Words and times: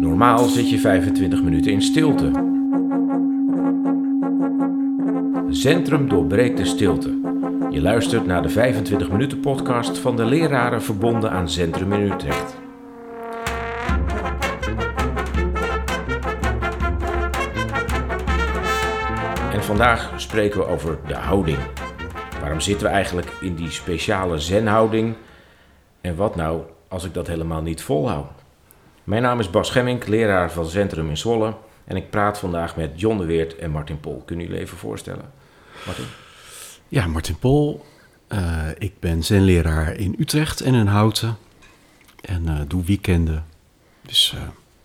Normaal 0.00 0.44
zit 0.44 0.70
je 0.70 0.78
25 0.78 1.42
minuten 1.42 1.72
in 1.72 1.82
stilte. 1.82 2.30
Centrum 5.50 6.08
doorbreekt 6.08 6.56
de 6.56 6.64
stilte. 6.64 7.18
Je 7.70 7.80
luistert 7.80 8.26
naar 8.26 8.42
de 8.42 8.48
25 8.48 9.10
minuten 9.10 9.40
podcast 9.40 9.98
van 9.98 10.16
de 10.16 10.24
leraren 10.24 10.82
verbonden 10.82 11.30
aan 11.30 11.48
Centrum 11.48 11.92
in 11.92 12.12
Utrecht. 12.12 12.56
En 19.52 19.62
vandaag 19.62 20.12
spreken 20.16 20.58
we 20.58 20.66
over 20.66 20.98
de 21.06 21.14
houding. 21.14 21.58
Waarom 22.40 22.60
zitten 22.60 22.86
we 22.86 22.92
eigenlijk 22.92 23.38
in 23.40 23.54
die 23.54 23.70
speciale 23.70 24.38
zenhouding? 24.38 25.14
En 26.00 26.16
wat 26.16 26.36
nou 26.36 26.62
als 26.88 27.04
ik 27.04 27.14
dat 27.14 27.26
helemaal 27.26 27.62
niet 27.62 27.82
volhoud? 27.82 28.39
Mijn 29.10 29.22
naam 29.22 29.40
is 29.40 29.50
Bas 29.50 29.68
Schemmink, 29.68 30.06
leraar 30.06 30.52
van 30.52 30.66
Centrum 30.66 31.08
in 31.08 31.16
Zwolle. 31.16 31.54
En 31.84 31.96
ik 31.96 32.10
praat 32.10 32.38
vandaag 32.38 32.76
met 32.76 32.90
John 33.00 33.18
de 33.18 33.24
Weert 33.24 33.56
en 33.56 33.70
Martin 33.70 34.00
Pol. 34.00 34.22
Kunnen 34.26 34.46
jullie 34.46 34.60
even 34.60 34.78
voorstellen? 34.78 35.32
Martin? 35.86 36.04
Ja, 36.88 37.06
Martin 37.06 37.38
Pol. 37.38 37.84
Uh, 38.28 38.68
ik 38.78 38.92
ben 39.00 39.22
zenleraar 39.22 39.96
in 39.96 40.14
Utrecht 40.18 40.60
en 40.60 40.74
in 40.74 40.86
Houten. 40.86 41.36
En 42.20 42.42
uh, 42.46 42.60
doe 42.66 42.84
weekenden. 42.84 43.44
Dus, 44.02 44.34
uh, 44.36 44.40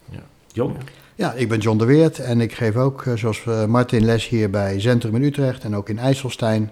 ja. 0.09 0.23
John? 0.53 0.77
Ja, 1.15 1.33
ik 1.33 1.49
ben 1.49 1.59
John 1.59 1.77
de 1.77 1.85
Weert 1.85 2.19
en 2.19 2.41
ik 2.41 2.53
geef 2.53 2.75
ook, 2.75 3.05
zoals 3.15 3.43
Martin, 3.67 4.05
les 4.05 4.27
hier 4.27 4.49
bij 4.49 4.79
Centrum 4.79 5.15
in 5.15 5.23
Utrecht 5.23 5.63
en 5.63 5.75
ook 5.75 5.89
in 5.89 5.99
IJsselstein. 5.99 6.71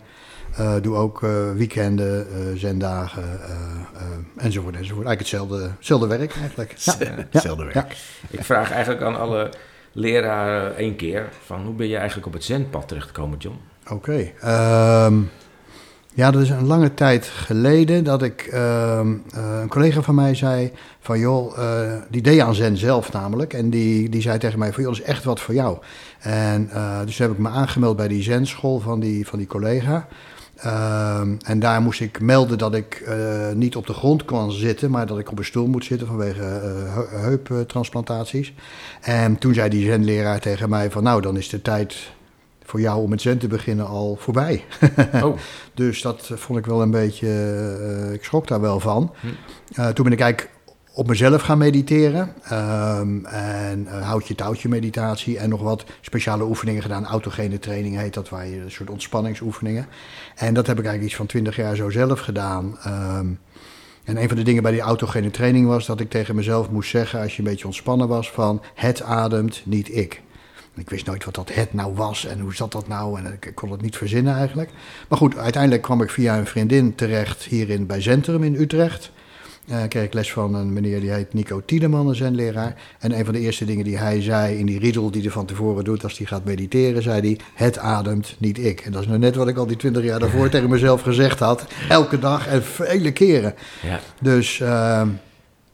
Uh, 0.59 0.73
doe 0.81 0.95
ook 0.95 1.21
uh, 1.21 1.52
weekenden, 1.52 2.27
uh, 2.27 2.57
zendagen 2.57 3.39
enzovoort, 4.38 4.75
enzovoort. 4.75 5.05
Eigenlijk 5.05 5.20
hetzelfde, 5.20 5.71
hetzelfde 5.77 6.07
werk 6.07 6.36
eigenlijk. 6.36 6.73
Ja. 6.78 6.95
hetzelfde 7.30 7.64
werk. 7.64 7.73
Ja. 7.73 7.88
Ik 8.30 8.44
vraag 8.44 8.72
eigenlijk 8.72 9.03
aan 9.03 9.19
alle 9.19 9.50
leraren 9.91 10.75
één 10.75 10.95
keer 10.95 11.30
van 11.45 11.66
hoe 11.66 11.73
ben 11.73 11.88
je 11.88 11.95
eigenlijk 11.95 12.28
op 12.28 12.33
het 12.33 12.44
zendpad 12.44 12.88
terechtgekomen, 12.88 13.38
John? 13.38 13.58
Oké. 13.89 14.33
Okay. 14.41 15.05
Um, 15.05 15.30
ja, 16.16 16.31
dat 16.31 16.41
is 16.41 16.50
een 16.50 16.66
lange 16.66 16.94
tijd 16.94 17.25
geleden 17.25 18.03
dat 18.03 18.23
ik 18.23 18.50
um, 18.53 19.23
een 19.31 19.67
collega 19.67 20.02
van 20.02 20.16
mij 20.16 20.35
zei 20.35 20.72
van 21.00 21.19
joh, 21.19 21.58
die 22.09 22.22
deed 22.22 22.39
aan 22.39 22.56
zen 22.56 22.78
zelf 22.78 23.11
namelijk. 23.11 23.53
En 23.53 23.69
die, 23.69 24.09
die 24.09 24.22
zei 24.22 24.38
tegen 24.38 24.59
mij 24.59 24.73
van 24.73 24.83
joh, 24.83 24.91
dat 24.91 25.02
is 25.02 25.08
echt 25.08 25.23
wat 25.23 25.39
voor 25.39 25.53
jou. 25.53 25.78
En 26.19 26.69
dus 27.06 27.17
heb 27.17 27.31
ik 27.31 27.38
me 27.38 27.50
aangemeld 27.50 27.95
bij 27.95 28.08
die 28.08 28.23
zenschool 28.23 28.80
van 28.80 29.00
die, 29.00 29.28
van 29.28 29.39
die 29.39 29.47
collega. 29.47 30.08
Uh, 30.66 31.19
en 31.44 31.59
daar 31.59 31.81
moest 31.81 32.02
ik 32.02 32.22
melden 32.22 32.58
dat 32.58 32.75
ik 32.75 33.03
uh, 33.08 33.52
niet 33.52 33.75
op 33.75 33.88
de 33.88 33.94
grond 33.94 34.25
kan 34.25 34.52
zitten, 34.52 34.92
maar 34.92 35.06
dat 35.06 35.19
ik 35.19 35.31
op 35.31 35.38
een 35.38 35.45
stoel 35.45 35.67
moet 35.67 35.86
zitten 35.86 36.08
vanwege 36.08 36.42
uh, 36.42 37.22
heuptransplantaties. 37.22 38.53
En 39.02 39.38
toen 39.38 39.53
zei 39.53 39.69
die 39.69 39.86
zenleraar 39.86 40.39
tegen 40.39 40.69
mij 40.69 40.91
van 40.91 41.03
nou, 41.03 41.22
dan 41.22 41.38
is 41.38 41.50
de 41.50 41.61
tijd 41.61 42.11
voor 42.64 42.81
jou 42.81 43.02
om 43.02 43.09
met 43.09 43.22
zen 43.22 43.38
te 43.38 43.47
beginnen 43.47 43.88
al 43.88 44.17
voorbij. 44.19 44.64
oh. 45.23 45.38
dus 45.73 46.02
dat 46.02 46.31
vond 46.34 46.59
ik 46.59 46.66
wel 46.66 46.81
een 46.81 46.91
beetje, 46.91 47.28
uh, 48.08 48.14
ik 48.14 48.23
schrok 48.23 48.47
daar 48.47 48.61
wel 48.61 48.80
van. 48.80 49.14
Hm. 49.19 49.94
toen 49.94 50.03
ben 50.03 50.14
ik 50.14 50.19
eigenlijk 50.19 50.53
op 50.94 51.08
mezelf 51.08 51.41
gaan 51.41 51.58
mediteren. 51.58 52.33
Um, 52.52 53.25
en 53.25 53.80
uh, 53.80 54.08
houtje 54.08 54.36
touwtje 54.36 54.69
meditatie 54.69 55.38
en 55.38 55.50
nog 55.50 55.61
wat 55.61 55.83
speciale 56.02 56.44
oefeningen 56.44 56.81
gedaan. 56.81 57.05
Autogene 57.05 57.59
training 57.59 57.97
heet 57.97 58.13
dat, 58.13 58.30
waar 58.30 58.47
je 58.47 58.59
een 58.59 58.72
soort 58.72 58.89
ontspanningsoefeningen. 58.89 59.88
En 60.35 60.53
dat 60.53 60.67
heb 60.67 60.77
ik 60.77 60.85
eigenlijk 60.85 61.05
iets 61.05 61.16
van 61.16 61.25
twintig 61.25 61.55
jaar 61.55 61.75
zo 61.75 61.89
zelf 61.89 62.19
gedaan. 62.19 62.77
Um, 62.88 63.39
en 64.03 64.22
een 64.22 64.27
van 64.27 64.38
de 64.38 64.44
dingen 64.44 64.63
bij 64.63 64.72
die 64.72 64.81
autogene 64.81 65.31
training 65.31 65.67
was 65.67 65.85
dat 65.85 66.00
ik 66.00 66.09
tegen 66.09 66.35
mezelf 66.35 66.69
moest 66.69 66.89
zeggen, 66.89 67.22
als 67.22 67.35
je 67.35 67.39
een 67.39 67.50
beetje 67.50 67.66
ontspannen 67.66 68.07
was, 68.07 68.31
van 68.31 68.61
het 68.73 69.02
ademt, 69.02 69.61
niet 69.66 69.95
ik. 69.95 70.22
Ik 70.75 70.89
wist 70.89 71.06
nooit 71.06 71.25
wat 71.25 71.35
dat 71.35 71.53
het 71.53 71.73
nou 71.73 71.94
was 71.95 72.25
en 72.25 72.39
hoe 72.39 72.56
zat 72.56 72.72
dat 72.72 72.88
nou 72.88 73.19
en 73.19 73.38
ik 73.39 73.51
kon 73.56 73.72
het 73.72 73.81
niet 73.81 73.97
verzinnen 73.97 74.35
eigenlijk. 74.35 74.69
Maar 75.09 75.18
goed, 75.18 75.38
uiteindelijk 75.38 75.81
kwam 75.81 76.01
ik 76.01 76.09
via 76.09 76.38
een 76.38 76.45
vriendin 76.45 76.95
terecht 76.95 77.44
hierin 77.44 77.85
bij 77.85 78.01
Centrum 78.01 78.44
in 78.44 78.56
Utrecht. 78.56 79.12
Uh, 79.66 79.84
kreeg 79.88 80.03
ik 80.03 80.13
les 80.13 80.31
van 80.31 80.56
een 80.56 80.74
meneer 80.74 81.00
die 81.00 81.12
heet 81.12 81.34
Nico 81.34 81.62
Tiedeman, 81.66 82.07
een 82.07 82.16
zenleraar. 82.16 82.75
En 83.00 83.18
een 83.18 83.25
van 83.25 83.34
de 83.34 83.40
eerste 83.40 83.66
dingen 83.66 83.84
die 83.84 83.97
hij 83.97 84.22
zei 84.22 84.57
in 84.57 84.66
die 84.66 84.79
riedel 84.79 85.12
die 85.12 85.22
hij 85.22 85.31
van 85.31 85.46
tevoren 85.46 85.84
doet 85.84 86.03
als 86.03 86.18
hij 86.18 86.28
gaat 86.28 86.44
mediteren, 86.44 87.03
zei 87.03 87.22
hij: 87.22 87.40
Het 87.53 87.78
ademt, 87.78 88.35
niet 88.38 88.57
ik. 88.57 88.81
En 88.81 88.91
dat 88.91 89.01
is 89.01 89.07
nou 89.07 89.19
net 89.19 89.35
wat 89.35 89.47
ik 89.47 89.57
al 89.57 89.68
die 89.68 89.78
twintig 89.78 90.03
jaar 90.03 90.19
daarvoor 90.19 90.50
tegen 90.53 90.69
mezelf 90.69 91.01
gezegd 91.01 91.40
had. 91.40 91.66
Elke 91.90 92.19
dag 92.19 92.47
en 92.47 92.63
vele 92.63 93.12
keren. 93.12 93.53
Ja. 93.81 94.00
Dus 94.22 94.59
uh, 94.59 94.68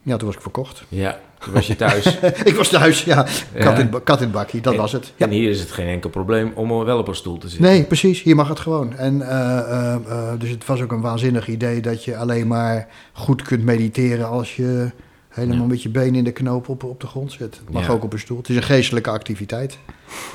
ja, 0.02 0.18
toen 0.18 0.28
was 0.28 0.36
ik 0.36 0.42
verkocht. 0.42 0.84
Ja, 0.88 1.20
toen 1.40 1.54
was 1.54 1.68
je 1.68 1.76
thuis. 1.76 2.20
ik 2.44 2.56
was 2.56 2.70
thuis, 2.70 3.04
ja. 3.04 3.24
Kat, 3.24 3.34
ja. 3.54 3.78
In, 3.78 4.04
kat 4.04 4.22
in 4.22 4.32
bakkie, 4.32 4.62
dat 4.62 4.74
en, 4.74 4.80
was 4.80 4.92
het. 4.92 5.14
Ja. 5.16 5.26
En 5.26 5.32
hier 5.32 5.50
is 5.50 5.60
het 5.60 5.72
geen 5.72 5.88
enkel 5.88 6.10
probleem 6.10 6.52
om 6.56 6.84
wel 6.84 6.98
op 6.98 7.08
een 7.08 7.16
stoel 7.16 7.38
te 7.38 7.50
zitten. 7.50 7.70
Nee, 7.70 7.84
precies. 7.84 8.24
Hier 8.24 8.36
mag 8.36 8.48
het 8.48 8.60
gewoon. 8.60 8.96
En, 8.96 9.16
uh, 9.16 9.28
uh, 9.30 9.96
uh, 10.08 10.32
dus 10.38 10.50
het 10.50 10.66
was 10.66 10.82
ook 10.82 10.92
een 10.92 11.02
waanzinnig 11.02 11.48
idee 11.48 11.82
dat 11.82 12.04
je 12.04 12.18
alleen 12.18 12.48
maar 12.48 12.88
goed 13.14 13.42
kunt 13.42 13.64
mediteren 13.64 14.28
als 14.28 14.56
je 14.56 14.92
helemaal 15.30 15.58
ja. 15.58 15.66
met 15.66 15.84
je 15.84 15.90
benen 15.90 16.16
in 16.16 16.24
de 16.24 16.32
knoop 16.32 16.70
op, 16.70 16.84
op 16.84 17.02
de 17.02 17.08
grond 17.08 17.32
zit. 17.32 17.62
Mag 17.72 17.90
ook 17.90 18.04
op 18.04 18.14
een 18.14 18.20
stoel. 18.20 18.38
Het 18.38 18.50
is 18.50 18.56
een 18.56 18.64
geestelijke 18.64 19.10
activiteit. 19.10 19.78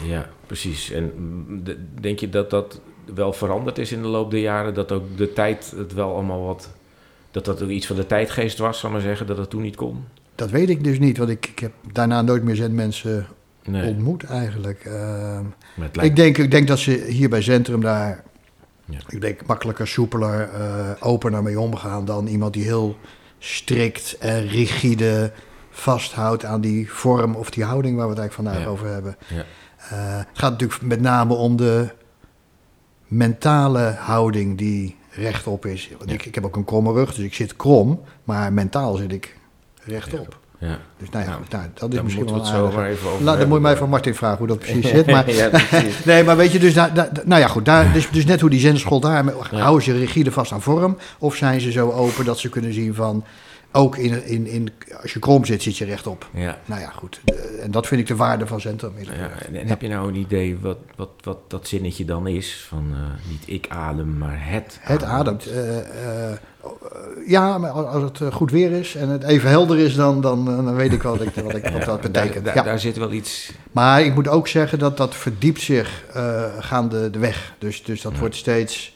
Ja, 0.06 0.28
precies. 0.47 0.91
En 0.91 1.12
denk 2.00 2.19
je 2.19 2.28
dat 2.28 2.50
dat 2.50 2.81
wel 3.15 3.32
veranderd 3.32 3.78
is 3.78 3.92
in 3.92 4.03
de 4.03 4.09
loop 4.09 4.31
der 4.31 4.41
jaren? 4.41 4.75
Dat 4.75 4.92
ook 4.92 5.16
de 5.16 5.32
tijd 5.32 5.75
het 5.76 5.94
wel 5.94 6.15
allemaal 6.15 6.44
wat... 6.44 6.71
Dat 7.31 7.44
dat 7.44 7.62
ook 7.62 7.69
iets 7.69 7.86
van 7.86 7.97
de 7.97 8.06
tijdgeest 8.06 8.59
was, 8.59 8.78
zal 8.78 8.91
maar 8.91 9.00
zeggen, 9.00 9.26
dat 9.26 9.36
het 9.36 9.50
toen 9.50 9.62
niet 9.62 9.76
kon? 9.76 10.04
Dat 10.34 10.50
weet 10.50 10.69
ik 10.69 10.84
dus 10.84 10.99
niet, 10.99 11.19
want 11.19 11.31
ik, 11.31 11.47
ik 11.47 11.59
heb 11.59 11.72
daarna 11.93 12.22
nooit 12.22 12.43
meer 12.43 12.56
zenmensen 12.56 13.27
nee. 13.65 13.89
ontmoet 13.89 14.25
eigenlijk. 14.25 14.84
Uh, 14.84 15.41
lijkt... 15.75 16.03
ik, 16.03 16.17
denk, 16.17 16.39
ik 16.39 16.50
denk 16.50 16.69
dat 16.69 16.78
ze 16.78 17.05
hier 17.09 17.28
bij 17.28 17.43
Centrum 17.43 17.81
daar, 17.81 18.22
ja. 18.84 18.99
ik 19.09 19.21
denk 19.21 19.47
makkelijker, 19.47 19.87
soepeler, 19.87 20.50
uh, 20.59 20.91
opener 21.00 21.43
mee 21.43 21.61
omgaan 21.61 22.05
dan 22.05 22.27
iemand 22.27 22.53
die 22.53 22.65
heel 22.65 22.97
strikt 23.39 24.19
en 24.19 24.49
rigide 24.49 25.33
vasthoudt 25.71 26.45
aan 26.45 26.61
die 26.61 26.93
vorm 26.93 27.34
of 27.34 27.51
die 27.51 27.65
houding 27.65 27.97
waar 27.97 28.05
we 28.05 28.11
het 28.11 28.21
eigenlijk 28.21 28.49
vandaag 28.49 28.69
ja. 28.69 28.72
over 28.72 28.93
hebben. 28.93 29.16
Ja. 29.28 29.45
Uh, 29.93 30.19
het 30.19 30.39
gaat 30.39 30.51
natuurlijk 30.51 30.83
met 30.83 31.01
name 31.01 31.34
om 31.34 31.56
de 31.56 31.89
mentale 33.06 33.95
houding 33.99 34.59
die 34.59 34.97
rechtop 35.11 35.66
is. 35.66 35.91
Want 35.99 36.11
ik, 36.11 36.27
ik 36.27 36.34
heb 36.34 36.45
ook 36.45 36.56
een 36.56 36.65
kromme 36.65 36.93
rug, 36.93 37.15
dus 37.15 37.25
ik 37.25 37.34
zit 37.34 37.56
krom, 37.56 38.01
maar 38.25 38.53
mentaal 38.53 38.95
zit 38.95 39.12
ik 39.12 39.37
rechtop. 39.87 40.39
Ja. 40.59 40.78
Dus 40.99 41.11
nou 41.11 41.25
ja, 41.25 41.33
goed, 41.33 41.50
nou, 41.50 41.65
dat 41.75 41.93
is 41.93 42.03
misschien 42.03 42.27
wel 42.27 42.45
zo 42.45 42.71
maar 42.75 42.89
even 42.89 43.11
over. 43.11 43.25
Nou, 43.25 43.39
dan 43.39 43.49
moet 43.49 43.56
je 43.56 43.62
mij 43.62 43.77
van 43.77 43.89
Martin 43.89 44.15
vragen 44.15 44.39
hoe 44.39 44.47
dat 44.47 44.59
precies 44.65 44.89
zit. 44.89 45.06
Maar, 45.06 45.31
ja, 45.31 45.49
precies. 45.49 46.05
nee, 46.11 46.25
maar 46.25 46.37
weet 46.37 46.53
je, 46.53 46.59
dus, 46.59 46.75
nou 47.25 47.41
ja, 47.41 47.47
goed, 47.47 47.65
daar, 47.65 47.93
dus, 47.93 48.11
dus 48.11 48.25
net 48.25 48.41
hoe 48.41 48.50
die 48.50 48.61
zenschool 48.61 49.00
daar, 49.00 49.25
ja. 49.25 49.59
houden 49.59 49.84
ze 49.84 49.99
rigide 49.99 50.33
vast 50.33 50.53
aan 50.53 50.62
vorm? 50.62 50.97
Of 51.19 51.34
zijn 51.34 51.61
ze 51.61 51.72
zo 51.72 51.91
open 51.91 52.25
dat 52.25 52.39
ze 52.39 52.49
kunnen 52.49 52.72
zien 52.72 52.95
van, 52.95 53.25
ook 53.77 53.97
in, 53.97 54.27
in, 54.27 54.47
in, 54.47 54.72
als 55.03 55.12
je 55.12 55.19
krom 55.19 55.45
zit, 55.45 55.62
zit 55.62 55.77
je 55.77 55.84
rechtop. 55.84 56.28
Ja. 56.33 56.59
Nou 56.65 56.81
ja, 56.81 56.91
goed. 56.91 57.21
En 57.61 57.71
dat 57.71 57.87
vind 57.87 58.01
ik 58.01 58.06
de 58.06 58.16
waarde 58.16 58.47
van 58.47 58.61
Centrum. 58.61 58.93
Ja, 58.99 59.31
en, 59.47 59.56
en 59.56 59.66
heb 59.66 59.81
je 59.81 59.89
nou 59.89 60.09
een 60.09 60.15
idee 60.15 60.59
wat, 60.59 60.78
wat, 60.97 61.11
wat 61.21 61.39
dat 61.49 61.69
zinnetje 61.69 62.05
dan 62.05 62.27
is? 62.27 62.66
Van 62.69 62.87
uh, 62.91 62.99
niet 63.31 63.43
ik 63.47 63.66
adem, 63.69 64.19
maar 64.19 64.49
het 64.51 64.78
Het 64.81 65.03
ademt. 65.03 65.49
Uh, 65.49 65.77
uh, 65.77 65.83
ja, 67.26 67.59
maar 67.59 67.70
als 67.70 68.03
het 68.03 68.34
goed 68.34 68.50
weer 68.50 68.72
is 68.72 68.94
en 68.94 69.09
het 69.09 69.22
even 69.22 69.48
helder 69.48 69.78
is, 69.78 69.94
dan, 69.94 70.20
dan, 70.20 70.44
dan 70.44 70.75
weet 70.75 70.92
ik 70.92 71.03
wat, 71.03 71.20
ik, 71.20 71.34
wat, 71.34 71.54
ik, 71.54 71.69
wat 71.76 71.84
dat 71.84 72.00
betekent. 72.00 72.44
Daar, 72.44 72.54
ja. 72.54 72.62
daar 72.62 72.78
zit 72.78 72.97
wel 72.97 73.12
iets... 73.12 73.53
Maar 73.72 74.03
ik 74.03 74.15
moet 74.15 74.28
ook 74.28 74.48
zeggen 74.48 74.78
dat 74.78 74.97
dat 74.97 75.15
verdiept 75.15 75.60
zich 75.60 76.04
gaande 76.59 77.10
de 77.10 77.19
weg. 77.19 77.54
Dus, 77.59 77.82
dus 77.82 78.03
dat 78.03 78.19
wordt 78.19 78.37
steeds 78.37 78.94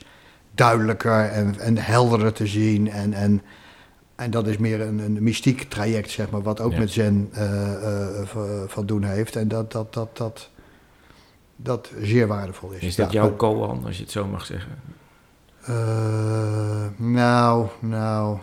duidelijker 0.55 1.25
en, 1.25 1.59
en 1.59 1.77
helderder 1.77 2.33
te 2.33 2.47
zien 2.47 2.91
en... 2.91 3.13
en 3.13 3.43
en 4.19 4.31
dat 4.31 4.47
is 4.47 4.57
meer 4.57 4.81
een, 4.81 4.99
een 4.99 5.23
mystiek 5.23 5.63
traject, 5.63 6.11
zeg 6.11 6.31
maar, 6.31 6.43
wat 6.43 6.61
ook 6.61 6.73
ja. 6.73 6.79
met 6.79 6.91
Zen 6.91 7.31
uh, 7.35 7.41
uh, 8.37 8.63
van 8.67 8.87
doen 8.87 9.03
heeft. 9.03 9.37
En 9.37 9.49
dat 9.49 9.73
dat, 9.73 9.95
dat, 9.95 10.17
dat, 10.17 10.51
dat 11.57 11.91
zeer 12.01 12.27
waardevol 12.27 12.71
is. 12.71 12.83
Is 12.83 12.97
dat 12.97 13.13
jouw 13.13 13.37
koan, 13.37 13.85
als 13.85 13.97
je 13.97 14.03
het 14.03 14.13
zo 14.13 14.27
mag 14.27 14.47
zeggen? 14.47 14.73
Uh, 15.69 16.87
nou, 16.97 17.67
nou. 17.81 18.39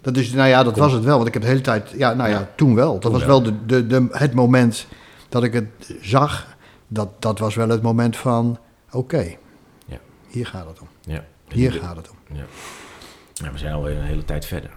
Dat 0.00 0.16
is, 0.16 0.32
nou 0.32 0.48
ja, 0.48 0.62
dat 0.62 0.76
was 0.76 0.92
het 0.92 1.04
wel. 1.04 1.16
Want 1.16 1.26
ik 1.26 1.32
heb 1.32 1.42
de 1.42 1.48
hele 1.48 1.60
tijd. 1.60 1.90
Ja, 1.90 2.14
nou 2.14 2.30
ja, 2.30 2.48
toen 2.56 2.74
wel. 2.74 2.92
Dat 2.92 3.02
toen 3.02 3.12
was 3.12 3.24
wel, 3.24 3.42
de, 3.42 3.66
de, 3.66 3.86
de, 3.86 4.08
het 4.10 4.34
moment 4.34 4.86
dat 5.28 5.44
ik 5.44 5.52
het 5.52 5.96
zag. 6.00 6.56
Dat, 6.88 7.08
dat 7.18 7.38
was 7.38 7.54
wel 7.54 7.68
het 7.68 7.82
moment 7.82 8.16
van: 8.16 8.58
oké, 8.86 8.96
okay, 8.96 9.38
ja. 9.86 9.98
hier 10.28 10.46
gaat 10.46 10.66
het 10.66 10.80
om. 10.80 10.88
Ja. 11.00 11.24
Hier 11.48 11.72
gaat 11.72 11.96
het 11.96 12.10
om. 12.10 12.36
Ja. 12.36 12.44
Ja, 13.32 13.52
we 13.52 13.58
zijn 13.58 13.74
alweer 13.74 13.96
een 13.96 14.04
hele 14.04 14.24
tijd 14.24 14.44
verder. 14.44 14.70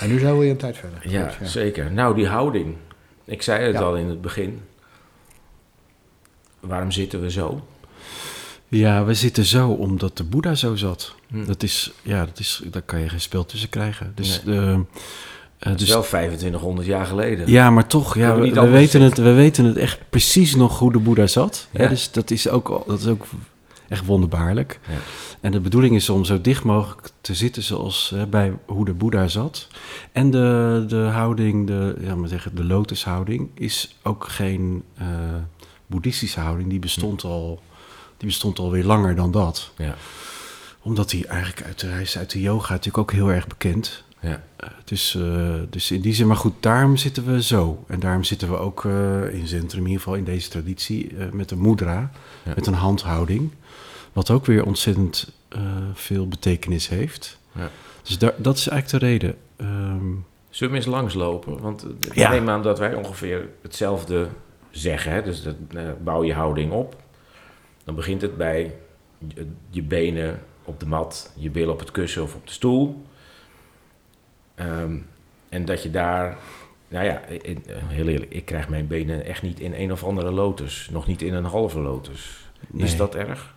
En 0.00 0.08
nu 0.08 0.18
zijn 0.18 0.32
we 0.32 0.40
weer 0.40 0.50
een 0.50 0.56
tijd 0.56 0.76
verder. 0.76 1.10
Ja, 1.10 1.28
Goed, 1.28 1.38
ja. 1.38 1.46
zeker. 1.46 1.92
Nou, 1.92 2.14
die 2.14 2.26
houding. 2.26 2.76
Ik 3.24 3.42
zei 3.42 3.66
het 3.66 3.76
al 3.76 3.96
in 3.96 4.08
het 4.08 4.20
begin. 4.20 4.60
Waarom 6.60 6.90
zitten 6.90 7.20
we 7.20 7.30
zo? 7.30 7.62
Ja, 8.78 9.04
we 9.04 9.14
zitten 9.14 9.44
zo 9.44 9.68
omdat 9.68 10.16
de 10.16 10.24
Boeddha 10.24 10.54
zo 10.54 10.76
zat. 10.76 11.14
Hm. 11.28 11.44
Dat 11.44 11.62
is, 11.62 11.92
ja, 12.02 12.24
dat 12.24 12.38
is, 12.38 12.62
daar 12.70 12.82
kan 12.82 13.00
je 13.00 13.08
geen 13.08 13.20
spel 13.20 13.44
tussen 13.44 13.68
krijgen. 13.68 14.12
Dus 14.14 14.42
nee. 14.44 14.56
de, 14.56 14.84
Eh, 15.62 15.70
Dat 15.70 15.80
is 15.80 15.88
wel 15.88 16.02
2500 16.02 16.86
jaar 16.86 17.06
geleden. 17.06 17.50
Ja, 17.50 17.70
maar 17.70 17.86
toch, 17.86 18.16
ja, 18.16 18.38
we, 18.38 18.68
weten 18.68 19.00
het, 19.00 19.18
we 19.18 19.32
weten 19.32 19.64
het 19.64 19.76
echt 19.76 19.98
precies 20.10 20.54
nog 20.54 20.78
hoe 20.78 20.92
de 20.92 20.98
Boeddha 20.98 21.26
zat. 21.26 21.68
Ja. 21.70 21.80
Hè, 21.80 21.88
dus 21.88 22.10
dat 22.10 22.30
is, 22.30 22.48
ook, 22.48 22.84
dat 22.86 23.00
is 23.00 23.06
ook 23.06 23.26
echt 23.88 24.06
wonderbaarlijk. 24.06 24.80
Ja. 24.88 24.94
En 25.40 25.52
de 25.52 25.60
bedoeling 25.60 25.94
is 25.94 26.10
om 26.10 26.24
zo 26.24 26.40
dicht 26.40 26.64
mogelijk 26.64 27.08
te 27.20 27.34
zitten 27.34 27.62
zoals 27.62 28.12
hè, 28.14 28.26
bij 28.26 28.52
hoe 28.66 28.84
de 28.84 28.92
Boeddha 28.92 29.28
zat. 29.28 29.68
En 30.12 30.30
de, 30.30 30.84
de 30.88 30.96
houding, 30.96 31.66
de, 31.66 31.96
ja, 32.00 32.14
maar 32.14 32.28
zeggen, 32.28 32.54
de 32.54 32.64
lotushouding, 32.64 33.50
is 33.54 33.96
ook 34.02 34.28
geen 34.28 34.82
eh, 34.98 35.06
boeddhistische 35.86 36.40
houding. 36.40 36.68
Die 36.70 36.78
bestond, 36.78 37.24
al, 37.24 37.60
die 38.22 38.30
bestond 38.30 38.58
alweer 38.58 38.84
langer 38.84 39.14
dan 39.14 39.30
dat. 39.30 39.70
Ja. 39.76 39.94
Omdat 40.82 41.10
die 41.10 41.26
eigenlijk 41.26 41.66
uit 41.66 41.80
de 41.80 41.88
reis 41.88 42.18
uit 42.18 42.30
de 42.30 42.40
yoga 42.40 42.70
natuurlijk 42.70 42.98
ook 42.98 43.12
heel 43.12 43.28
erg 43.30 43.46
bekend. 43.46 44.04
Ja. 44.20 44.42
Eh, 44.56 44.68
dus, 44.84 45.14
eh, 45.14 45.54
dus 45.70 45.90
in 45.90 46.00
die 46.00 46.14
zin, 46.14 46.26
maar 46.26 46.36
goed, 46.36 46.52
daarom 46.60 46.96
zitten 46.96 47.24
we 47.24 47.42
zo. 47.42 47.84
En 47.86 48.00
daarom 48.00 48.24
zitten 48.24 48.48
we 48.50 48.56
ook 48.56 48.84
eh, 48.84 49.34
in 49.34 49.48
centrum, 49.48 49.80
in 49.80 49.86
ieder 49.86 50.02
geval 50.02 50.14
in 50.14 50.24
deze 50.24 50.48
traditie, 50.48 51.14
met 51.32 51.50
een 51.50 51.60
mudra, 51.60 52.10
Ja. 52.44 52.52
met 52.54 52.66
een 52.66 52.74
handhouding. 52.74 53.50
Wat 54.12 54.30
ook 54.30 54.46
weer 54.46 54.64
ontzettend 54.64 55.32
veel 55.94 56.28
betekenis 56.28 56.88
heeft. 56.88 57.38
Ja. 57.54 57.70
Dus 58.02 58.18
daar, 58.18 58.34
dat 58.36 58.56
is 58.56 58.68
eigenlijk 58.68 59.02
de 59.04 59.10
reden. 59.10 59.36
Ehm, 59.56 60.10
Zullen 60.50 60.72
we 60.72 60.78
eens 60.78 60.88
langslopen? 60.88 61.60
Want 61.60 61.86
ik 62.00 62.28
neem 62.28 62.48
aan 62.48 62.62
dat 62.62 62.78
wij 62.78 62.94
ongeveer 62.94 63.48
hetzelfde 63.62 64.28
zeggen. 64.70 65.12
Hè? 65.12 65.22
Dus 65.22 65.42
dat, 65.42 65.54
bouw 66.04 66.24
je 66.24 66.34
houding 66.34 66.72
op. 66.72 67.01
Dan 67.84 67.94
begint 67.94 68.22
het 68.22 68.36
bij 68.36 68.74
je, 69.34 69.46
je 69.70 69.82
benen 69.82 70.42
op 70.64 70.80
de 70.80 70.86
mat, 70.86 71.32
je 71.36 71.50
billen 71.50 71.72
op 71.72 71.78
het 71.80 71.90
kussen 71.90 72.22
of 72.22 72.34
op 72.34 72.46
de 72.46 72.52
stoel. 72.52 73.02
Ehm, 74.54 74.96
en 75.48 75.64
dat 75.64 75.82
je 75.82 75.90
daar, 75.90 76.36
nou 76.88 77.04
ja, 77.04 77.20
heel 77.86 78.06
eerlijk, 78.08 78.32
ik 78.32 78.44
krijg 78.44 78.68
mijn 78.68 78.86
benen 78.86 79.24
echt 79.24 79.42
niet 79.42 79.60
in 79.60 79.74
een 79.74 79.92
of 79.92 80.04
andere 80.04 80.30
lotus. 80.30 80.88
Nog 80.92 81.06
niet 81.06 81.22
in 81.22 81.34
een 81.34 81.44
halve 81.44 81.80
lotus. 81.80 82.50
Is 82.76 82.96
dat 82.96 83.14
erg? 83.14 83.54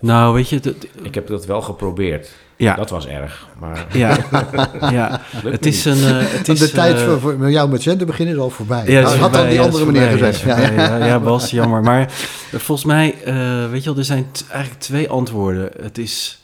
nou, 0.00 0.34
weet 0.34 0.48
je, 0.48 0.60
dat- 0.60 0.86
Ik 1.02 1.14
heb 1.14 1.26
dat 1.26 1.46
wel 1.46 1.62
geprobeerd. 1.62 2.36
Ja, 2.60 2.74
Dat 2.74 2.90
was 2.90 3.06
erg, 3.06 3.46
maar 3.58 3.86
ja, 3.92 4.16
ja. 4.90 5.20
het 5.32 5.66
is 5.66 5.84
een... 5.84 6.04
eh, 6.04 6.18
het 6.18 6.48
is, 6.48 6.58
de 6.58 6.70
tijd 6.70 6.96
eh, 6.96 7.04
voor, 7.04 7.20
voor 7.20 7.38
met 7.38 7.52
jou 7.52 7.68
met 7.70 7.82
te 7.82 8.04
beginnen 8.04 8.34
is 8.34 8.40
al 8.40 8.50
voorbij. 8.50 8.84
Ja, 8.86 9.00
Nou, 9.00 9.16
had 9.18 9.32
dan 9.32 9.44
die 9.46 9.54
ja, 9.54 9.62
andere 9.62 9.84
meneer 9.86 10.10
voorbij, 10.10 10.32
gezegd. 10.32 10.58
ja, 10.58 10.70
Ja, 10.72 10.96
ja, 10.96 11.06
ja, 11.06 11.20
Bas, 11.20 11.50
jammer. 11.50 11.82
Maar 11.82 12.00
eh, 12.00 12.58
volgens 12.60 12.86
mij, 12.86 13.14
eh, 13.24 13.70
weet 13.70 13.82
je 13.82 13.88
wel, 13.88 13.98
er 13.98 14.04
zijn 14.04 14.26
eigenlijk 14.50 14.80
twee 14.82 15.08
antwoorden. 15.08 15.70
Het 15.82 15.98
is 15.98 16.40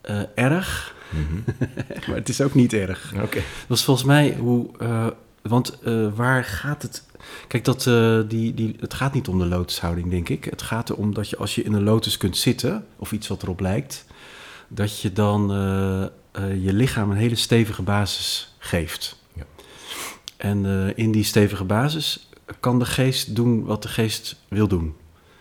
eh, 0.00 0.20
erg, 0.34 0.94
Mhm. 1.10 1.40
maar 2.06 2.16
het 2.16 2.28
is 2.28 2.40
ook 2.40 2.54
niet 2.54 2.72
erg. 2.72 3.12
Oké. 3.22 3.38
Dat 3.66 3.76
is 3.76 3.84
volgens 3.84 4.06
mij 4.06 4.36
hoe. 4.38 4.66
eh, 4.78 5.06
want 5.42 5.78
eh, 5.84 6.06
waar 6.14 6.44
gaat 6.44 6.82
het. 6.82 7.02
Kijk, 7.48 7.64
dat, 7.64 7.86
eh, 7.86 8.18
die, 8.28 8.54
die, 8.54 8.76
het 8.80 8.94
gaat 8.94 9.14
niet 9.14 9.28
om 9.28 9.38
de 9.38 9.46
lotushouding, 9.46 10.10
denk 10.10 10.28
ik. 10.28 10.44
Het 10.44 10.62
gaat 10.62 10.90
erom 10.90 11.14
dat 11.14 11.30
je 11.30 11.36
als 11.36 11.54
je 11.54 11.62
in 11.62 11.72
een 11.72 11.82
lotus 11.82 12.16
kunt 12.16 12.36
zitten, 12.36 12.84
of 12.96 13.12
iets 13.12 13.28
wat 13.28 13.42
erop 13.42 13.60
lijkt, 13.60 14.04
dat 14.68 15.00
je 15.00 15.12
dan 15.12 15.52
eh, 15.52 16.02
eh, 16.02 16.10
je 16.64 16.72
lichaam 16.72 17.10
een 17.10 17.16
hele 17.16 17.34
stevige 17.34 17.82
basis 17.82 18.54
geeft. 18.58 19.18
Ja. 19.32 19.44
En 20.36 20.66
eh, 20.66 21.04
in 21.04 21.12
die 21.12 21.24
stevige 21.24 21.64
basis 21.64 22.28
kan 22.60 22.78
de 22.78 22.84
geest 22.84 23.34
doen 23.34 23.64
wat 23.64 23.82
de 23.82 23.88
geest 23.88 24.36
wil 24.48 24.68
doen. 24.68 24.94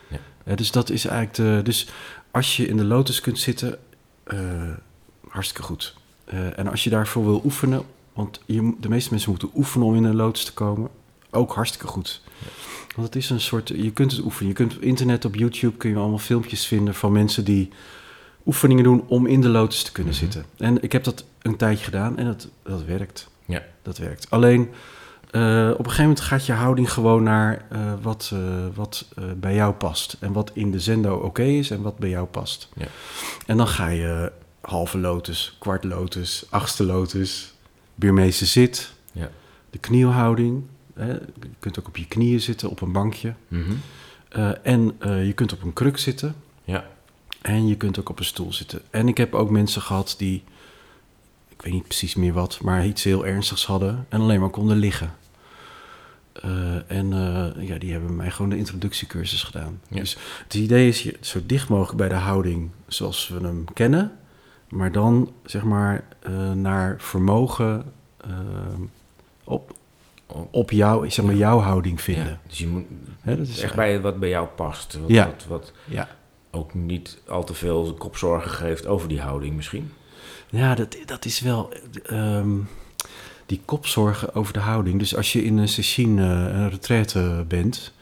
Ja. 0.07 0.55
Dus 0.55 0.71
dat 0.71 0.89
is 0.89 1.05
eigenlijk 1.05 1.37
de. 1.37 1.61
Dus 1.63 1.87
als 2.31 2.57
je 2.57 2.67
in 2.67 2.77
de 2.77 2.83
lotus 2.83 3.21
kunt 3.21 3.39
zitten, 3.39 3.77
hartstikke 5.29 5.63
goed. 5.63 5.95
En 6.55 6.67
als 6.67 6.83
je 6.83 6.89
daarvoor 6.89 7.25
wil 7.25 7.41
oefenen, 7.43 7.83
want 8.13 8.41
je, 8.45 8.75
de 8.79 8.89
meeste 8.89 9.09
mensen 9.09 9.29
moeten 9.29 9.49
oefenen 9.55 9.87
om 9.87 9.95
in 9.95 10.03
een 10.03 10.15
lotus 10.15 10.45
te 10.45 10.53
komen, 10.53 10.89
ook 11.29 11.53
hartstikke 11.53 11.87
goed. 11.87 12.21
Want 12.95 13.07
het 13.07 13.15
is 13.15 13.29
een 13.29 13.41
soort, 13.41 13.67
je 13.67 13.91
kunt 13.91 14.11
het 14.11 14.23
oefenen. 14.23 14.49
Je 14.49 14.55
kunt 14.55 14.75
op 14.75 14.81
internet, 14.81 15.25
op 15.25 15.35
YouTube 15.35 15.77
kun 15.77 15.89
je 15.89 15.95
allemaal 15.95 16.17
filmpjes 16.17 16.65
vinden 16.65 16.95
van 16.95 17.11
mensen 17.11 17.45
die 17.45 17.69
oefeningen 18.45 18.83
doen 18.83 19.03
om 19.07 19.25
in 19.25 19.41
de 19.41 19.49
lotus 19.49 19.83
te 19.83 19.91
kunnen 19.91 20.13
Mhm. 20.13 20.21
zitten. 20.21 20.45
En 20.57 20.83
ik 20.83 20.91
heb 20.91 21.03
dat 21.03 21.25
een 21.41 21.55
tijdje 21.55 21.83
gedaan 21.85 22.17
en 22.17 22.25
dat, 22.25 22.47
dat 22.63 22.83
werkt. 22.83 23.29
Ja. 23.45 23.63
Dat 23.81 23.97
werkt. 23.97 24.29
Alleen 24.29 24.69
eh, 25.31 25.69
op 25.71 25.79
een 25.79 25.85
gegeven 25.85 26.01
moment 26.03 26.19
gaat 26.21 26.45
je 26.45 26.53
houding 26.53 26.91
gewoon 26.93 27.23
naar 27.23 27.65
eh, 27.69 27.93
wat, 28.01 28.31
eh, 28.33 28.39
wat 28.75 29.07
bij 29.37 29.55
jou 29.55 29.73
past. 29.73 30.17
En 30.19 30.33
wat 30.33 30.51
in 30.53 30.71
de 30.71 30.79
zendo 30.79 31.15
oké 31.15 31.43
is 31.43 31.69
en 31.69 31.81
wat 31.81 31.97
bij 31.97 32.09
jou 32.09 32.25
past. 32.25 32.69
Ja. 32.75 32.85
En 33.45 33.57
dan 33.57 33.67
ga 33.67 33.87
je 33.87 34.31
halve 34.61 34.97
lotus, 34.97 35.55
kwart 35.59 35.83
lotus, 35.83 36.45
achtste 36.49 36.83
lotus, 36.85 37.53
Burmeese 37.95 38.45
zit, 38.45 38.93
Ja. 39.11 39.29
de 39.69 39.77
knielhouding. 39.77 40.63
Hè. 40.93 41.11
Je 41.11 41.19
kunt 41.59 41.79
ook 41.79 41.87
op 41.87 41.97
je 41.97 42.07
knieën 42.07 42.41
zitten, 42.41 42.69
op 42.69 42.81
een 42.81 42.91
bankje. 42.91 43.33
Mhm. 43.47 43.71
Eh, 44.29 44.49
en 44.63 44.95
je 45.25 45.31
kunt 45.35 45.53
op 45.53 45.61
een 45.63 45.73
kruk 45.73 45.97
zitten. 45.97 46.35
Ja. 46.63 46.85
En 47.45 47.67
je 47.67 47.75
kunt 47.75 47.99
ook 47.99 48.09
op 48.09 48.19
een 48.19 48.25
stoel 48.25 48.53
zitten. 48.53 48.81
En 48.89 49.07
ik 49.07 49.17
heb 49.17 49.33
ook 49.33 49.49
mensen 49.49 49.81
gehad 49.81 50.15
die, 50.17 50.43
ik 51.49 51.61
weet 51.61 51.73
niet 51.73 51.83
precies 51.83 52.15
meer 52.15 52.33
wat, 52.33 52.61
maar 52.61 52.85
iets 52.85 53.03
heel 53.03 53.25
ernstigs 53.25 53.65
hadden 53.65 54.05
en 54.09 54.21
alleen 54.21 54.39
maar 54.39 54.49
konden 54.49 54.77
liggen. 54.77 55.13
Eh, 56.33 56.91
en 56.91 57.13
eh, 57.13 57.67
ja, 57.67 57.77
die 57.77 57.91
hebben 57.91 58.15
mij 58.15 58.31
gewoon 58.31 58.49
de 58.49 58.57
introductiecursus 58.57 59.43
gedaan. 59.43 59.79
Ja. 59.87 59.99
Dus 59.99 60.17
het 60.43 60.53
idee 60.53 60.87
is 60.87 61.03
je 61.03 61.17
zo 61.21 61.39
dicht 61.45 61.69
mogelijk 61.69 61.97
bij 61.97 62.09
de 62.09 62.15
houding 62.15 62.69
zoals 62.87 63.27
we 63.27 63.39
hem 63.39 63.65
kennen, 63.73 64.11
maar 64.69 64.91
dan 64.91 65.31
zeg 65.43 65.63
maar 65.63 66.03
eh, 66.19 66.51
naar 66.51 66.95
vermogen 66.99 67.93
op, 69.43 69.75
op 70.51 70.71
jou, 70.71 71.09
zeg 71.09 71.25
maar, 71.25 71.35
jouw 71.35 71.59
houding 71.59 72.01
vinden. 72.01 72.27
Ja, 72.27 72.39
dus 72.47 72.57
je 72.57 72.67
moet 72.67 72.85
Hè, 73.21 73.37
dat 73.37 73.47
is 73.47 73.61
echt 73.61 73.75
bij 73.75 74.01
wat 74.01 74.19
bij 74.19 74.29
jou 74.29 74.47
past. 74.47 74.93
Wat, 74.93 75.09
Ja. 75.09 75.25
wat, 75.25 75.45
wat 75.47 75.73
Ja. 75.85 76.07
Ook 76.55 76.73
niet 76.73 77.17
al 77.27 77.43
te 77.43 77.53
veel 77.53 77.93
kopzorgen 77.93 78.51
geeft 78.51 78.85
over 78.87 79.07
die 79.07 79.21
houding 79.21 79.55
misschien. 79.55 79.91
Ja, 80.49 80.75
dat, 80.75 80.97
dat 81.05 81.25
is 81.25 81.39
wel 81.39 81.73
ehm, 82.03 82.57
die 83.45 83.61
kopzorgen 83.65 84.35
over 84.35 84.53
de 84.53 84.59
houding. 84.59 84.99
Dus 84.99 85.15
als 85.15 85.33
je 85.33 85.43
in 85.43 85.57
een 85.57 85.67
sessie, 85.67 86.07
eh, 86.07 86.13
een 86.13 86.69
retraite 86.69 87.45
bent, 87.47 87.93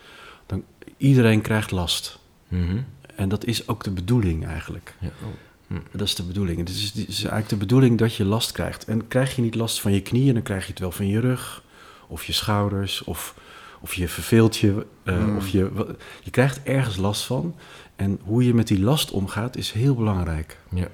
dan 0.45 0.63
iedereen 0.97 1.41
krijgt 1.41 1.71
last. 1.71 2.19
Mhm. 2.47 2.77
En 3.15 3.29
dat 3.29 3.45
is 3.45 3.67
ook 3.67 3.83
de 3.83 3.91
bedoeling 3.91 4.45
eigenlijk. 4.45 4.95
Ja. 4.99 5.11
Oh. 5.23 5.77
Dat 5.91 6.07
is 6.07 6.15
de 6.15 6.23
bedoeling. 6.23 6.57
Het 6.57 6.69
is, 6.69 6.93
eigenlijk 7.07 7.49
de 7.49 7.55
bedoeling 7.55 7.97
dat 7.97 8.15
je 8.15 8.25
last 8.25 8.51
krijgt. 8.51 8.85
En 8.85 9.07
krijg 9.07 9.35
je 9.35 9.41
niet 9.41 9.55
last 9.55 9.81
van 9.81 9.93
je 9.93 10.01
knieën, 10.01 10.33
dan 10.33 10.43
krijg 10.43 10.63
je 10.63 10.69
het 10.69 10.79
wel 10.79 10.91
van 10.91 11.07
je 11.07 11.19
rug, 11.19 11.63
of 12.07 12.25
je 12.25 12.33
schouders, 12.33 13.03
of, 13.03 13.35
of 13.79 13.93
je 13.93 14.07
verveelt 14.07 14.57
je, 14.57 14.85
eh, 15.03 15.17
Mm. 15.17 15.37
of 15.37 15.47
je, 15.47 15.95
je 16.23 16.31
krijgt 16.31 16.63
ergens 16.63 16.97
last 16.97 17.23
van. 17.23 17.55
En 17.95 18.19
hoe 18.23 18.45
je 18.45 18.53
met 18.53 18.67
die 18.67 18.79
last 18.79 19.11
omgaat 19.11 19.55
is 19.55 19.71
heel 19.71 19.95
belangrijk. 19.95 20.57
Ja. 20.73 20.87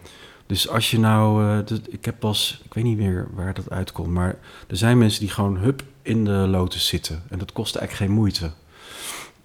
Dus 0.45 0.69
als 0.69 0.91
je 0.91 0.99
nou, 0.99 1.43
eh, 1.59 1.65
dat- 1.65 1.81
ik 1.93 2.05
heb 2.05 2.19
pas, 2.19 2.61
ik 2.65 2.73
weet 2.73 2.83
niet 2.83 2.97
meer 2.97 3.27
waar 3.33 3.53
dat 3.53 3.69
uitkomt, 3.69 4.07
maar 4.09 4.37
er 4.67 4.77
zijn 4.77 4.97
mensen 4.97 5.19
die 5.19 5.29
gewoon 5.29 5.57
hup 5.57 5.83
in 6.01 6.25
de 6.25 6.31
lotus 6.31 6.87
zitten. 6.87 7.23
En 7.29 7.39
dat 7.39 7.51
kost 7.53 7.75
eigenlijk 7.75 8.07
geen 8.09 8.17
moeite. 8.19 8.51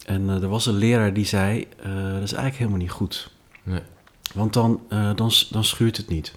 En 0.07 0.31
eh, 0.31 0.43
er 0.43 0.49
was 0.49 0.67
een 0.67 0.75
leraar 0.75 1.13
die 1.13 1.25
zei, 1.27 1.67
eh, 1.83 1.93
dat 1.95 2.23
is 2.23 2.33
eigenlijk 2.33 2.57
helemaal 2.57 2.79
niet 2.79 2.91
goed. 2.91 3.31
Nee. 3.63 3.81
Want 4.35 4.53
dan, 4.53 4.81
dan, 4.89 5.33
dan 5.51 5.65
schuurt 5.65 5.97
het 5.97 6.09
niet. 6.09 6.35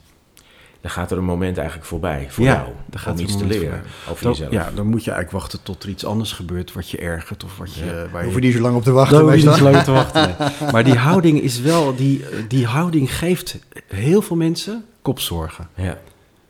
Dan 0.81 0.91
gaat 0.91 1.11
er 1.11 1.17
een 1.17 1.23
moment 1.23 1.57
eigenlijk 1.57 1.87
voorbij 1.87 2.27
voor 2.29 2.43
Ja, 2.45 2.53
jou 2.53 2.67
dan 2.85 2.99
gaat 2.99 3.13
om 3.13 3.19
iets 3.19 3.37
te 3.37 3.45
leren 3.45 3.83
over 4.09 4.23
Dan, 4.23 4.31
jezelf. 4.31 4.51
ja, 4.51 4.71
dan 4.75 4.87
moet 4.87 5.03
je 5.03 5.11
eigenlijk 5.11 5.41
wachten 5.41 5.63
tot 5.63 5.83
er 5.83 5.89
iets 5.89 6.05
anders 6.05 6.31
gebeurt 6.31 6.73
wat 6.73 6.89
je 6.89 6.97
ergert 6.97 7.43
of 7.43 7.57
wat 7.57 7.73
je... 7.73 7.85
Ja. 7.85 8.07
Waar 8.11 8.23
Hoef 8.23 8.33
je 8.33 8.39
je 8.41 8.45
niet 8.47 8.55
zo 8.55 8.61
lang 8.61 8.75
op 8.75 8.83
te 8.83 8.91
wachten. 8.91 9.17
Dan 9.17 9.21
hoef 9.25 9.31
je 9.31 9.37
niet 9.37 9.45
meestal. 9.45 9.67
zo 9.67 9.71
lang 9.73 9.83
te 9.85 9.91
wachten. 9.91 10.35
nee. 10.59 10.71
Maar 10.71 10.83
die 10.83 10.97
houding 10.97 11.41
is 11.41 11.59
wel, 11.59 11.95
die, 11.95 12.23
die 12.47 12.65
houding 12.65 13.13
geeft 13.17 13.57
heel 13.87 14.21
veel 14.21 14.35
mensen 14.35 14.85
kopzorgen. 15.01 15.69
Ja. 15.75 15.97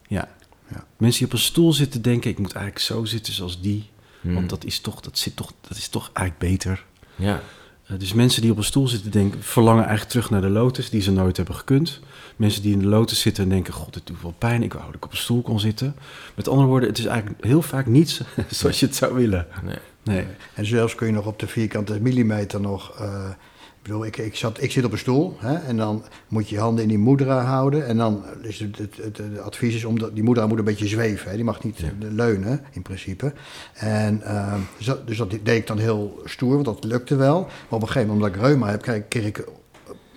Ja. 0.07 0.27
Ja. 0.67 0.85
Mensen 0.97 1.19
die 1.19 1.27
op 1.27 1.33
een 1.33 1.45
stoel 1.45 1.73
zitten 1.73 2.01
denken, 2.01 2.29
ik 2.31 2.37
moet 2.39 2.53
eigenlijk 2.53 2.85
zo 2.85 3.05
zitten 3.05 3.33
zoals 3.33 3.61
die. 3.61 3.89
Hmm. 4.21 4.33
Want 4.33 4.49
dat 4.49 4.63
is 4.65 4.79
toch, 4.79 5.01
dat 5.01 5.17
zit 5.17 5.35
toch, 5.35 5.51
dat 5.67 5.77
is 5.77 5.87
toch 5.87 6.09
eigenlijk 6.13 6.51
beter. 6.51 6.85
Ja. 7.15 7.41
Eh, 7.87 7.99
dus 7.99 8.13
mensen 8.13 8.41
die 8.41 8.51
op 8.51 8.57
een 8.57 8.63
stoel 8.63 8.87
zitten 8.87 9.11
denken, 9.11 9.43
verlangen 9.43 9.81
eigenlijk 9.81 10.09
terug 10.11 10.29
naar 10.29 10.41
de 10.41 10.49
lotus 10.49 10.89
die 10.89 11.01
ze 11.01 11.11
nooit 11.11 11.37
hebben 11.37 11.55
gekund. 11.55 11.99
Mensen 12.35 12.61
die 12.61 12.73
in 12.73 12.79
de 12.79 12.87
lotus 12.87 13.21
zitten 13.21 13.43
en 13.43 13.49
denken, 13.49 13.73
god, 13.73 13.93
dit 13.93 14.07
doet 14.07 14.21
wel 14.21 14.35
pijn, 14.37 14.63
ik 14.63 14.73
wou 14.73 14.85
dat 14.85 14.95
ik 14.95 15.05
op 15.05 15.11
een 15.11 15.17
stoel 15.17 15.41
kon 15.41 15.59
zitten. 15.59 15.95
Met 16.35 16.47
andere 16.47 16.67
woorden, 16.67 16.89
het 16.89 16.97
is 16.97 17.05
eigenlijk 17.05 17.43
heel 17.43 17.61
vaak 17.61 17.85
niet 17.85 18.21
zoals 18.49 18.79
je 18.79 18.85
het 18.85 18.95
zou 18.95 19.13
willen. 19.13 19.47
Nee. 19.63 19.77
Nee. 20.03 20.25
En 20.53 20.65
zelfs 20.65 20.95
kun 20.95 21.07
je 21.07 21.13
nog 21.13 21.25
op 21.25 21.39
de 21.39 21.47
vierkante 21.47 21.99
millimeter 22.01 22.61
nog... 22.61 22.99
eh, 22.99 23.29
bedoel, 23.87 24.05
ik, 24.05 24.17
ik, 24.17 24.35
zat, 24.35 24.61
ik 24.61 24.71
zit 24.71 24.85
op 24.85 24.91
een 24.91 24.97
stoel 24.97 25.35
hè, 25.39 25.55
en 25.55 25.77
dan 25.77 26.03
moet 26.27 26.49
je 26.49 26.55
je 26.55 26.61
handen 26.61 26.83
in 26.83 26.89
die 26.89 26.97
moedra 26.97 27.43
houden. 27.43 27.85
En 27.87 27.97
dan 27.97 28.23
is 28.41 28.59
het, 28.59 28.77
het, 28.77 28.97
het, 29.01 29.17
het 29.17 29.39
advies 29.39 29.75
is 29.75 29.85
om 29.85 29.99
dat, 29.99 30.13
die 30.15 30.23
moedra 30.23 30.47
moet 30.47 30.59
een 30.59 30.63
beetje 30.65 30.87
zweven. 30.87 31.29
Hè, 31.29 31.35
die 31.35 31.45
mag 31.45 31.63
niet 31.63 31.77
Ja. 31.77 31.91
leunen 31.99 32.63
in 32.71 32.81
principe. 32.81 33.33
En, 33.73 34.21
eh, 34.21 34.53
dus, 34.77 34.85
dat, 34.85 35.07
dus 35.07 35.17
dat 35.17 35.29
deed 35.29 35.47
ik 35.47 35.67
dan 35.67 35.77
heel 35.77 36.21
stoer, 36.25 36.53
want 36.53 36.65
dat 36.65 36.83
lukte 36.83 37.15
wel. 37.15 37.39
Maar 37.41 37.49
op 37.69 37.81
een 37.81 37.87
gegeven 37.87 38.07
moment, 38.07 38.25
omdat 38.25 38.41
ik 38.43 38.47
reuma 38.49 38.69
heb, 38.69 38.81
kreeg, 38.81 39.07
kreeg 39.07 39.25
ik 39.25 39.47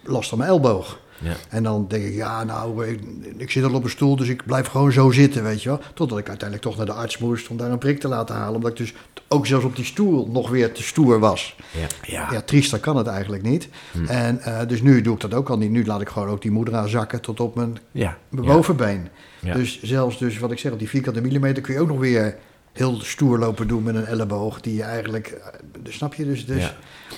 last 0.02 0.28
van 0.28 0.38
mijn 0.38 0.50
elleboog. 0.50 0.99
Ja. 1.20 1.32
En 1.48 1.62
dan 1.62 1.86
denk 1.88 2.04
ik, 2.04 2.14
ja, 2.14 2.44
nou, 2.44 2.86
ik, 2.86 3.00
ik 3.36 3.50
zit 3.50 3.64
al 3.64 3.74
op 3.74 3.84
een 3.84 3.90
stoel, 3.90 4.16
dus 4.16 4.28
ik 4.28 4.44
blijf 4.46 4.66
gewoon 4.66 4.92
zo 4.92 5.10
zitten, 5.10 5.42
weet 5.42 5.62
je 5.62 5.68
wel. 5.68 5.80
Totdat 5.94 6.18
ik 6.18 6.28
uiteindelijk 6.28 6.68
toch 6.68 6.76
naar 6.76 6.86
de 6.86 7.00
arts 7.00 7.18
moest 7.18 7.48
om 7.48 7.56
daar 7.56 7.70
een 7.70 7.78
prik 7.78 8.00
te 8.00 8.08
laten 8.08 8.34
halen. 8.34 8.54
Omdat 8.54 8.70
ik 8.70 8.76
dus 8.76 8.94
ook 9.28 9.46
zelfs 9.46 9.64
op 9.64 9.76
die 9.76 9.84
stoel 9.84 10.28
nog 10.32 10.48
weer 10.48 10.72
te 10.72 10.82
stoer 10.82 11.18
was. 11.18 11.56
Ja. 11.70 11.86
Ja. 12.02 12.32
Ja, 12.32 12.40
triester 12.40 12.78
kan 12.78 12.96
het 12.96 13.06
eigenlijk 13.06 13.42
niet. 13.42 13.68
Hm. 13.92 14.04
En 14.04 14.40
eh, 14.42 14.68
dus 14.68 14.82
nu 14.82 15.00
doe 15.00 15.14
ik 15.14 15.20
dat 15.20 15.34
ook 15.34 15.48
al 15.50 15.58
niet. 15.58 15.70
Nu 15.70 15.84
laat 15.84 16.00
ik 16.00 16.08
gewoon 16.08 16.28
ook 16.28 16.42
die 16.42 16.50
moedra 16.50 16.86
zakken 16.86 17.20
tot 17.20 17.40
op 17.40 17.54
mijn, 17.54 17.78
Ja. 17.90 18.16
mijn 18.28 18.46
Ja. 18.46 18.52
bovenbeen. 18.52 19.08
Ja. 19.40 19.54
Dus 19.54 19.82
zelfs 19.82 20.18
dus 20.18 20.38
wat 20.38 20.50
ik 20.50 20.58
zeg, 20.58 20.72
op 20.72 20.78
die 20.78 20.88
vierkante 20.88 21.20
millimeter 21.20 21.62
kun 21.62 21.74
je 21.74 21.80
ook 21.80 21.88
nog 21.88 21.98
weer 21.98 22.36
heel 22.72 23.00
stoer 23.00 23.38
lopen 23.38 23.68
doen 23.68 23.82
met 23.82 23.94
een 23.94 24.04
elleboog. 24.06 24.60
Die 24.60 24.74
je 24.74 24.82
eigenlijk, 24.82 25.26
eh, 25.28 25.92
snap 25.92 26.14
je? 26.14 26.24
Dus, 26.24 26.46
dus 26.46 26.62
Ja. 26.62 26.74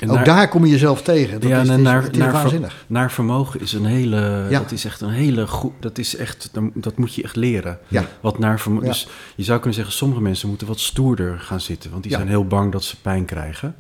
Ook 0.09 0.15
naar- 0.15 0.25
daar 0.25 0.49
kom 0.49 0.65
je 0.65 0.71
jezelf 0.71 1.03
tegen. 1.03 1.41
Dat 1.41 1.51
ja, 1.51 1.61
is, 1.61 1.69
en 1.69 1.77
is, 1.79 1.83
naar, 1.85 2.09
naar, 2.17 2.33
waanzinnig. 2.33 2.85
naar 2.87 3.13
vermogen 3.13 3.61
is 3.61 3.73
een 3.73 3.85
hele. 3.85 4.47
Ja. 4.51 4.59
Dat 4.59 4.73
is 4.73 4.85
echt 4.85 5.01
een 5.01 5.11
hele 5.11 5.47
goed. 5.47 5.73
Dat 5.81 5.99
is 5.99 6.17
echt. 6.17 6.51
Dat 6.75 6.97
moet 6.99 7.15
je 7.15 7.23
echt 7.23 7.37
leren. 7.37 7.79
Ja. 7.89 8.05
Wat 8.21 8.39
naar 8.39 8.61
vermo- 8.61 8.81
Ja. 8.81 8.87
Dus 8.87 9.09
je 9.37 9.43
zou 9.45 9.57
kunnen 9.59 9.75
zeggen, 9.75 9.95
sommige 9.95 10.21
mensen 10.21 10.49
moeten 10.49 10.67
wat 10.67 10.81
stoerder 10.81 11.39
gaan 11.41 11.61
zitten, 11.61 11.91
want 11.91 12.03
die 12.03 12.13
zijn 12.13 12.29
heel 12.29 12.47
bang 12.47 12.73
dat 12.73 12.85
ze 12.85 13.01
pijn 13.01 13.25
krijgen. 13.25 13.75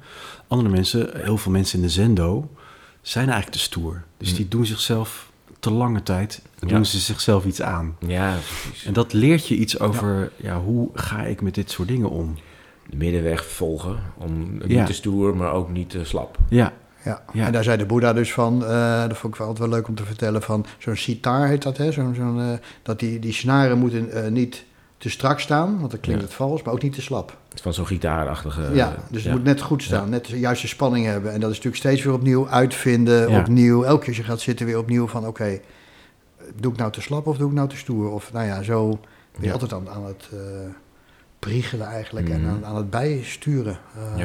Andere 0.48 0.70
mensen, 0.70 1.10
heel 1.14 1.36
veel 1.38 1.52
mensen 1.52 1.76
in 1.78 1.84
de 1.84 1.90
zendo, 1.90 2.50
zijn 3.02 3.24
eigenlijk 3.26 3.56
te 3.56 3.62
stoer. 3.64 4.02
Dus 4.18 4.30
Hm. 4.30 4.36
die 4.36 4.48
doen 4.48 4.66
zichzelf 4.66 5.30
te 5.62 5.70
lange 5.70 6.02
tijd, 6.02 6.42
Ja. 6.60 6.66
doen 6.68 6.86
ze 6.86 6.98
zichzelf 6.98 7.44
iets 7.44 7.62
aan. 7.62 7.96
ja, 8.06 8.34
precies. 8.62 8.84
En 8.84 8.92
dat 8.92 9.12
leert 9.12 9.46
je 9.48 9.54
iets 9.54 9.78
over, 9.80 10.30
ja. 10.36 10.60
hoe 10.60 10.88
ga 10.94 11.22
ik 11.22 11.40
met 11.42 11.54
dit 11.54 11.70
soort 11.70 11.88
dingen 11.88 12.10
om? 12.10 12.34
De 12.90 12.96
middenweg 12.96 13.44
volgen. 13.46 13.98
Om 14.16 14.52
niet 14.52 14.70
Ja. 14.70 14.84
te 14.84 14.92
stoer, 14.92 15.36
maar 15.36 15.52
ook 15.52 15.70
niet 15.70 15.90
te 15.90 16.04
slap. 16.04 16.38
Ja, 16.48 16.72
Ja. 17.04 17.22
Ja. 17.32 17.46
en 17.46 17.52
daar 17.52 17.64
zei 17.64 17.76
de 17.76 17.86
Boeddha 17.86 18.12
dus 18.12 18.32
van, 18.32 18.64
eh, 18.64 19.00
dat 19.08 19.16
vond 19.16 19.32
ik 19.32 19.38
wel 19.38 19.48
altijd 19.48 19.68
wel 19.68 19.78
leuk 19.78 19.88
om 19.88 19.94
te 19.94 20.04
vertellen, 20.04 20.42
van 20.42 20.66
zo'n 20.78 20.96
sitar 20.96 21.46
heet 21.48 21.62
dat, 21.62 21.76
hè? 21.76 21.92
Zo'n, 21.92 22.14
zo'n, 22.14 22.40
eh, 22.40 22.52
dat 22.82 22.98
die, 22.98 23.18
die 23.18 23.32
snaren 23.32 23.78
moeten 23.78 24.10
eh, 24.24 24.30
niet 24.30 24.64
te 25.02 25.10
strak 25.10 25.40
staan, 25.40 25.78
want 25.78 25.90
dan 25.90 26.00
klinkt 26.00 26.20
Ja. 26.22 26.26
het 26.28 26.36
vals, 26.36 26.62
maar 26.62 26.74
ook 26.74 26.82
niet 26.82 26.92
te 26.92 27.02
slap. 27.02 27.36
Van 27.62 27.74
zo'n 27.74 27.86
gitaarachtige... 27.86 28.70
ja, 28.74 28.94
dus 29.10 29.22
het 29.24 29.32
moet 29.32 29.44
net 29.44 29.60
goed 29.60 29.82
staan, 29.82 30.08
net 30.10 30.26
de 30.26 30.38
juiste 30.38 30.68
spanning 30.68 31.06
hebben. 31.06 31.32
En 31.32 31.40
dat 31.40 31.50
is 31.50 31.56
natuurlijk 31.56 31.82
steeds 31.82 32.02
weer 32.02 32.12
opnieuw 32.14 32.48
uitvinden, 32.48 33.28
opnieuw. 33.40 33.82
Elke 33.84 33.98
keer 34.00 34.08
als 34.08 34.16
je 34.16 34.22
gaat 34.22 34.40
zitten 34.40 34.66
weer 34.66 34.78
opnieuw 34.78 35.06
van, 35.06 35.26
oké, 35.26 35.60
doe 36.60 36.72
ik 36.72 36.78
nou 36.78 36.92
te 36.92 37.00
slap 37.00 37.26
of 37.26 37.36
doe 37.36 37.48
ik 37.48 37.54
nou 37.54 37.68
te 37.68 37.76
stoer? 37.76 38.10
Of 38.12 38.32
nou 38.32 38.46
ja, 38.46 38.62
zo 38.62 38.88
ben 39.32 39.44
je 39.44 39.52
altijd 39.52 39.72
aan, 39.72 39.88
aan 39.90 40.04
het 40.06 40.28
eh 40.32 40.38
priegelen 41.38 41.86
eigenlijk 41.86 42.28
en 42.28 42.40
Mhm. 42.40 42.50
aan, 42.50 42.64
aan 42.64 42.76
het 42.76 42.90
bijsturen. 42.90 43.78
Eh. 44.16 44.24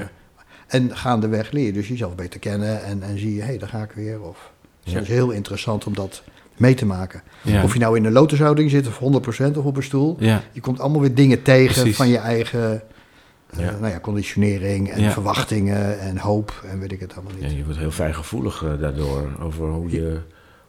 En 0.68 0.98
gaandeweg 0.98 1.52
leer 1.52 1.66
je 1.66 1.74
dus 1.74 1.88
jezelf 1.88 2.16
beter 2.16 2.40
kennen 2.40 2.84
en, 2.84 3.04
en 3.04 3.20
zie 3.20 3.34
je, 3.34 3.40
hé, 3.40 3.46
hey, 3.48 3.58
daar 3.58 3.70
ga 3.70 3.84
ik 3.84 3.92
weer. 3.92 4.22
Of, 4.22 4.52
dus 4.84 4.94
Ja. 4.94 5.00
dat 5.00 5.08
is 5.08 5.14
heel 5.14 5.32
interessant 5.32 5.86
om 5.86 5.96
dat 5.96 6.24
mee 6.60 6.74
te 6.74 6.86
maken. 6.86 7.22
ja. 7.42 7.64
Of 7.64 7.74
je 7.74 7.80
nou 7.80 7.98
in 7.98 8.06
een 8.06 8.12
lotushouding 8.12 8.70
zit 8.70 8.88
of 8.88 9.00
100% 9.00 9.58
of 9.58 9.66
op 9.66 9.78
een 9.78 9.84
stoel. 9.84 10.16
ja. 10.20 10.42
Je 10.52 10.60
komt 10.62 10.80
allemaal 10.80 11.02
weer 11.02 11.14
dingen 11.16 11.42
tegen 11.42 11.74
Precies. 11.74 11.96
van 11.96 12.08
je 12.08 12.18
eigen 12.18 12.82
eh, 13.50 13.60
Ja. 13.60 13.72
nou 13.80 13.92
ja, 13.92 14.00
conditionering 14.00 14.90
en 14.90 15.12
verwachtingen 15.12 16.00
en 16.00 16.18
hoop 16.18 16.64
en 16.72 16.80
weet 16.80 16.92
ik 16.92 17.00
het 17.00 17.14
allemaal 17.16 17.32
Ja, 17.40 17.48
niet. 17.48 17.58
je 17.58 17.64
wordt 17.64 17.80
heel 17.80 17.92
fijngevoelig 17.92 18.64
eh, 18.64 18.70
daardoor 18.80 19.28
over 19.42 19.68
hoe 19.68 19.92
je, 19.92 20.18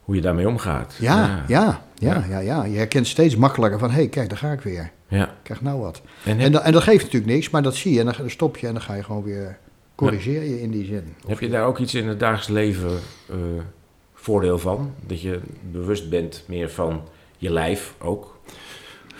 hoe 0.00 0.14
je 0.14 0.21
daarmee 0.21 0.49
omgaat. 0.49 0.95
Ja, 1.00 1.45
ja, 1.49 1.83
ja, 1.95 2.25
Ja. 2.28 2.38
ja, 2.38 2.64
Je 2.64 2.76
herkent 2.76 3.07
steeds 3.07 3.37
makkelijker 3.37 3.78
van, 3.78 3.88
hé, 3.90 3.95
hey, 3.97 4.09
kijk, 4.09 4.28
daar 4.28 4.38
ga 4.38 4.52
ik 4.52 4.61
weer. 4.61 4.90
ja. 5.09 5.25
Ik 5.25 5.30
krijg 5.42 5.61
nou 5.62 5.80
wat. 5.80 6.02
En 6.25 6.38
En, 6.38 6.52
dat- 6.52 6.62
en 6.62 6.73
dat 6.73 6.83
geeft 6.83 7.04
natuurlijk 7.04 7.33
niks, 7.33 7.50
maar 7.50 7.62
dat 7.62 7.75
zie 7.75 7.92
je 7.92 7.99
en 7.99 8.04
dan, 8.04 8.14
dan 8.18 8.30
stop 8.30 8.57
je 8.57 8.66
en 8.66 8.73
dan 8.73 8.83
ga 8.83 8.95
je 8.95 9.02
gewoon 9.02 9.23
weer 9.23 9.59
corrigeer 9.95 10.42
je 10.42 10.61
in 10.62 10.71
die 10.71 10.87
zin. 10.87 11.14
heb 11.26 11.40
je 11.40 11.49
daar 11.49 11.64
ook 11.64 11.78
iets 11.78 11.95
in 11.95 12.09
het 12.09 12.21
dagelijks 12.21 12.49
leven 12.49 12.90
eh, 13.30 13.37
voordeel 14.21 14.59
van? 14.59 14.95
Dat 15.07 15.21
je 15.21 15.41
bewust 15.71 16.11
bent 16.11 16.45
meer 16.47 16.71
van 16.71 17.03
je 17.37 17.51
lijf 17.51 17.95
ook? 17.99 18.39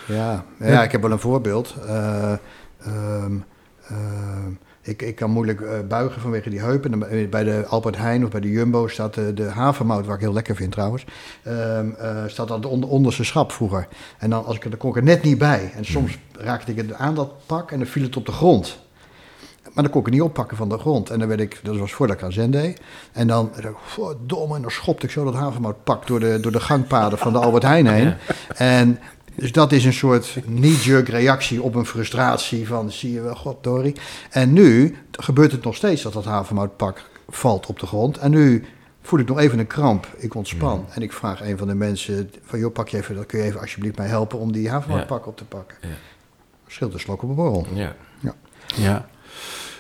Ja, 0.07 0.45
ja, 0.59 0.83
ik 0.83 0.93
heb 0.93 1.03
wel 1.03 1.11
een 1.11 1.19
voorbeeld. 1.19 1.75
Eh, 1.87 2.33
ehm, 2.79 3.37
ehm, 3.89 4.53
ik, 4.83 5.03
ik 5.03 5.15
kan 5.15 5.31
moeilijk 5.31 5.61
eh, 5.61 5.79
buigen 5.89 6.21
vanwege 6.21 6.51
die 6.51 6.61
heupen. 6.61 6.99
Bij 7.31 7.45
de 7.45 7.65
Albert 7.67 7.97
Heijn 7.97 8.25
of 8.25 8.31
bij 8.31 8.41
de 8.41 8.51
Jumbo 8.51 8.87
staat 8.87 9.15
de, 9.15 9.35
de 9.35 9.45
havermout, 9.45 10.07
waar 10.07 10.15
ik 10.15 10.21
heel 10.21 10.33
lekker 10.33 10.57
vind 10.57 10.73
trouwens, 10.73 11.05
ehm, 11.43 11.91
eh, 11.91 12.25
staat 12.27 12.49
dat 12.49 12.67
onder, 12.67 12.89
onderste 12.89 13.25
schap 13.25 13.53
vroeger. 13.53 13.89
En 14.19 14.31
dan, 14.31 14.45
als 14.45 14.57
ik, 14.57 14.63
dan 14.63 14.77
kon 14.77 14.91
ik 14.91 14.97
er 14.97 15.03
net 15.03 15.23
niet 15.23 15.39
bij. 15.39 15.73
En 15.75 15.85
soms 15.85 16.19
raakte 16.33 16.71
ik 16.71 16.77
het 16.77 16.93
aan 16.93 17.15
dat 17.15 17.33
pak 17.47 17.71
en 17.71 17.79
dan 17.79 17.87
viel 17.87 18.03
het 18.03 18.17
op 18.17 18.27
de 18.27 18.33
grond. 18.33 18.79
Maar 19.79 19.87
dan 19.87 19.97
kon 19.97 20.07
ik 20.07 20.13
het 20.13 20.23
niet 20.23 20.31
oppakken 20.31 20.57
van 20.57 20.69
de 20.69 20.79
grond. 20.79 21.11
En 21.11 21.19
dan 21.19 21.29
werd 21.29 21.41
ik, 21.41 21.61
dat 21.63 21.77
was 21.77 21.93
voordat 21.93 22.17
ik 22.17 22.23
aan 22.23 22.33
Zen 22.33 22.51
deed. 22.51 22.81
En 23.13 23.27
dan, 23.27 23.51
verdomme, 23.85 24.55
en 24.57 24.63
dan 24.63 24.71
schopte 24.71 25.07
ik 25.07 25.13
zo 25.13 25.25
dat 25.25 25.35
havermoutpak 25.35 26.07
door 26.07 26.21
de, 26.21 26.41
door 26.41 26.53
de 26.53 26.61
gangpaden 26.61 27.19
van 27.19 27.33
de 27.33 27.39
Albert 27.39 27.63
Heijn 27.63 27.87
heen. 27.87 28.15
En 28.57 28.99
dus 29.35 29.53
dat 29.53 29.73
is 29.73 29.85
een 29.85 29.93
soort 29.93 30.37
knee-jerk 30.45 31.09
reactie 31.09 31.63
op 31.63 31.75
een 31.75 31.87
frustratie 31.87 32.67
van, 32.67 32.91
zie 32.91 33.13
je 33.13 33.21
wel, 33.21 33.35
goddorie. 33.35 33.95
En 34.31 34.53
nu 34.53 34.97
gebeurt 35.13 35.53
het 35.53 35.65
nog 35.65 35.75
steeds 35.75 36.03
dat 36.03 36.13
dat 36.13 36.25
havermoutpak 36.25 37.05
valt 37.29 37.67
op 37.67 37.79
de 37.81 37.87
grond. 37.87 38.19
En 38.19 38.31
nu 38.31 38.65
voel 39.03 39.19
ik 39.19 39.29
nog 39.29 39.39
even 39.39 39.59
een 39.59 39.67
kramp, 39.67 40.07
ik 40.17 40.35
ontspan. 40.35 40.87
En 40.91 41.03
ik 41.03 41.13
vraag 41.13 41.43
een 41.43 41.59
van 41.59 41.67
de 41.67 41.75
mensen 41.75 42.31
van, 42.45 42.59
joh, 42.59 42.73
pak 42.73 42.89
je 42.89 42.97
even, 42.97 43.15
dat 43.15 43.27
kun 43.27 43.39
je 43.39 43.45
even 43.45 43.61
alsjeblieft 43.61 43.97
mij 43.97 44.07
helpen 44.07 44.39
om 44.39 44.53
die 44.53 44.71
havermoutpak 44.71 45.27
op 45.27 45.37
te 45.37 45.45
pakken. 45.45 45.77
Ja. 45.81 45.89
Scheelt 46.67 46.95
een 46.95 47.01
slok 47.01 47.23
op 47.23 47.29
een 47.29 47.35
borrel. 47.35 47.67
Ja. 47.75 47.95
Ja. 48.21 48.35
ja, 48.77 49.09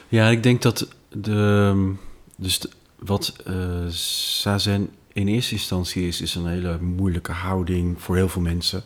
ik 0.08 0.42
denk 0.42 0.62
dat 0.62 0.88
de, 1.08 1.92
dus 2.36 2.58
de- 2.58 2.70
wat 2.98 3.36
eh 3.44 3.54
Sazen 3.88 4.90
in 5.12 5.28
eerste 5.28 5.54
instantie 5.54 6.06
is, 6.06 6.20
is 6.20 6.34
een 6.34 6.46
hele 6.46 6.78
moeilijke 6.80 7.32
houding 7.32 8.00
voor 8.02 8.16
heel 8.16 8.28
veel 8.28 8.42
mensen. 8.42 8.84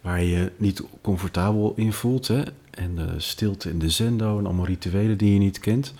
Waar 0.00 0.22
je 0.22 0.52
niet 0.56 0.82
comfortabel 1.02 1.72
in 1.76 1.92
voelt. 1.92 2.28
Hè? 2.28 2.42
En 2.70 2.94
de 2.94 3.14
stilte 3.16 3.70
in 3.70 3.78
de 3.78 3.90
zendo 3.90 4.38
en 4.38 4.44
allemaal 4.46 4.66
rituelen 4.66 5.18
die 5.18 5.32
je 5.32 5.38
niet 5.38 5.58
kent. 5.60 5.94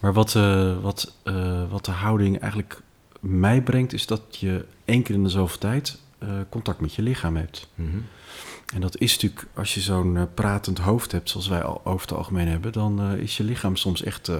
Maar 0.00 0.12
wat, 0.12 0.34
eh, 0.34 0.78
wat, 0.82 1.14
eh, 1.22 1.70
wat 1.70 1.84
de 1.84 1.90
houding 1.90 2.38
eigenlijk 2.40 2.80
mij 3.20 3.62
brengt, 3.62 3.92
is 3.92 4.06
dat 4.06 4.22
je 4.30 4.64
één 4.84 5.02
keer 5.02 5.14
in 5.14 5.22
de 5.22 5.28
zoveel 5.28 5.58
tijd 5.58 5.98
contact 6.48 6.80
met 6.80 6.94
je 6.94 7.02
lichaam 7.02 7.36
hebt. 7.36 7.68
Mhm. 7.74 7.96
En 8.74 8.80
dat 8.80 8.98
is 8.98 9.12
natuurlijk, 9.12 9.46
als 9.54 9.74
je 9.74 9.80
zo'n 9.80 10.16
eh, 10.16 10.22
pratend 10.34 10.78
hoofd 10.78 11.12
hebt, 11.12 11.30
zoals 11.30 11.48
wij 11.48 11.62
al 11.62 11.80
over 11.84 12.00
het 12.08 12.16
algemeen 12.16 12.48
hebben, 12.48 12.72
dan 12.72 13.00
eh, 13.00 13.12
is 13.22 13.36
je 13.36 13.44
lichaam 13.44 13.76
soms 13.76 14.02
echt 14.02 14.28
eh, 14.28 14.36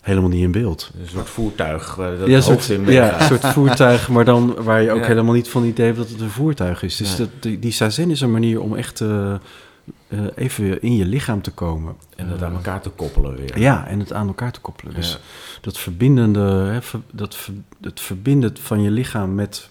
helemaal 0.00 0.28
niet 0.30 0.42
in 0.42 0.50
beeld. 0.52 0.90
Een 1.00 1.08
soort 1.08 1.28
voertuig 1.28 1.94
dat 1.96 2.26
ja, 2.28 2.34
het 2.34 2.44
soort, 2.44 2.68
in 2.68 2.86
ja, 2.86 3.20
een 3.20 3.26
soort 3.26 3.46
voertuig, 3.46 4.08
maar 4.08 4.24
dan 4.24 4.54
waar 4.62 4.82
je 4.82 4.90
ook 4.90 5.00
Ja. 5.00 5.06
helemaal 5.06 5.34
niet 5.34 5.48
van 5.48 5.62
het 5.62 5.70
idee 5.70 5.86
hebt 5.86 5.98
dat 5.98 6.08
het 6.08 6.20
een 6.20 6.30
voertuig 6.30 6.82
is. 6.82 6.96
Dus 6.96 7.16
dat, 7.16 7.28
die, 7.40 7.58
die 7.58 7.72
sazen 7.72 8.10
is 8.10 8.20
een 8.20 8.32
manier 8.32 8.60
om 8.60 8.74
echt 8.76 9.02
even 10.34 10.82
in 10.82 10.96
je 10.96 11.04
lichaam 11.04 11.42
te 11.42 11.50
komen. 11.50 11.94
En 12.16 12.28
dat 12.28 12.38
Eh, 12.40 12.46
aan 12.46 12.54
elkaar 12.54 12.80
te 12.80 12.90
koppelen 12.90 13.36
weer. 13.36 13.58
Ja, 13.58 13.86
en 13.86 13.98
het 13.98 14.12
aan 14.12 14.26
elkaar 14.26 14.52
te 14.52 14.60
koppelen. 14.60 14.94
Dus 14.94 15.18
dat 15.60 15.78
verbindende, 15.78 16.40
hè, 16.72 16.82
ver- 16.82 17.00
dat, 17.12 17.34
ver- 17.36 17.54
het 17.80 18.00
verbinden 18.00 18.56
van 18.60 18.82
je 18.82 18.90
lichaam 18.90 19.34
met 19.34 19.68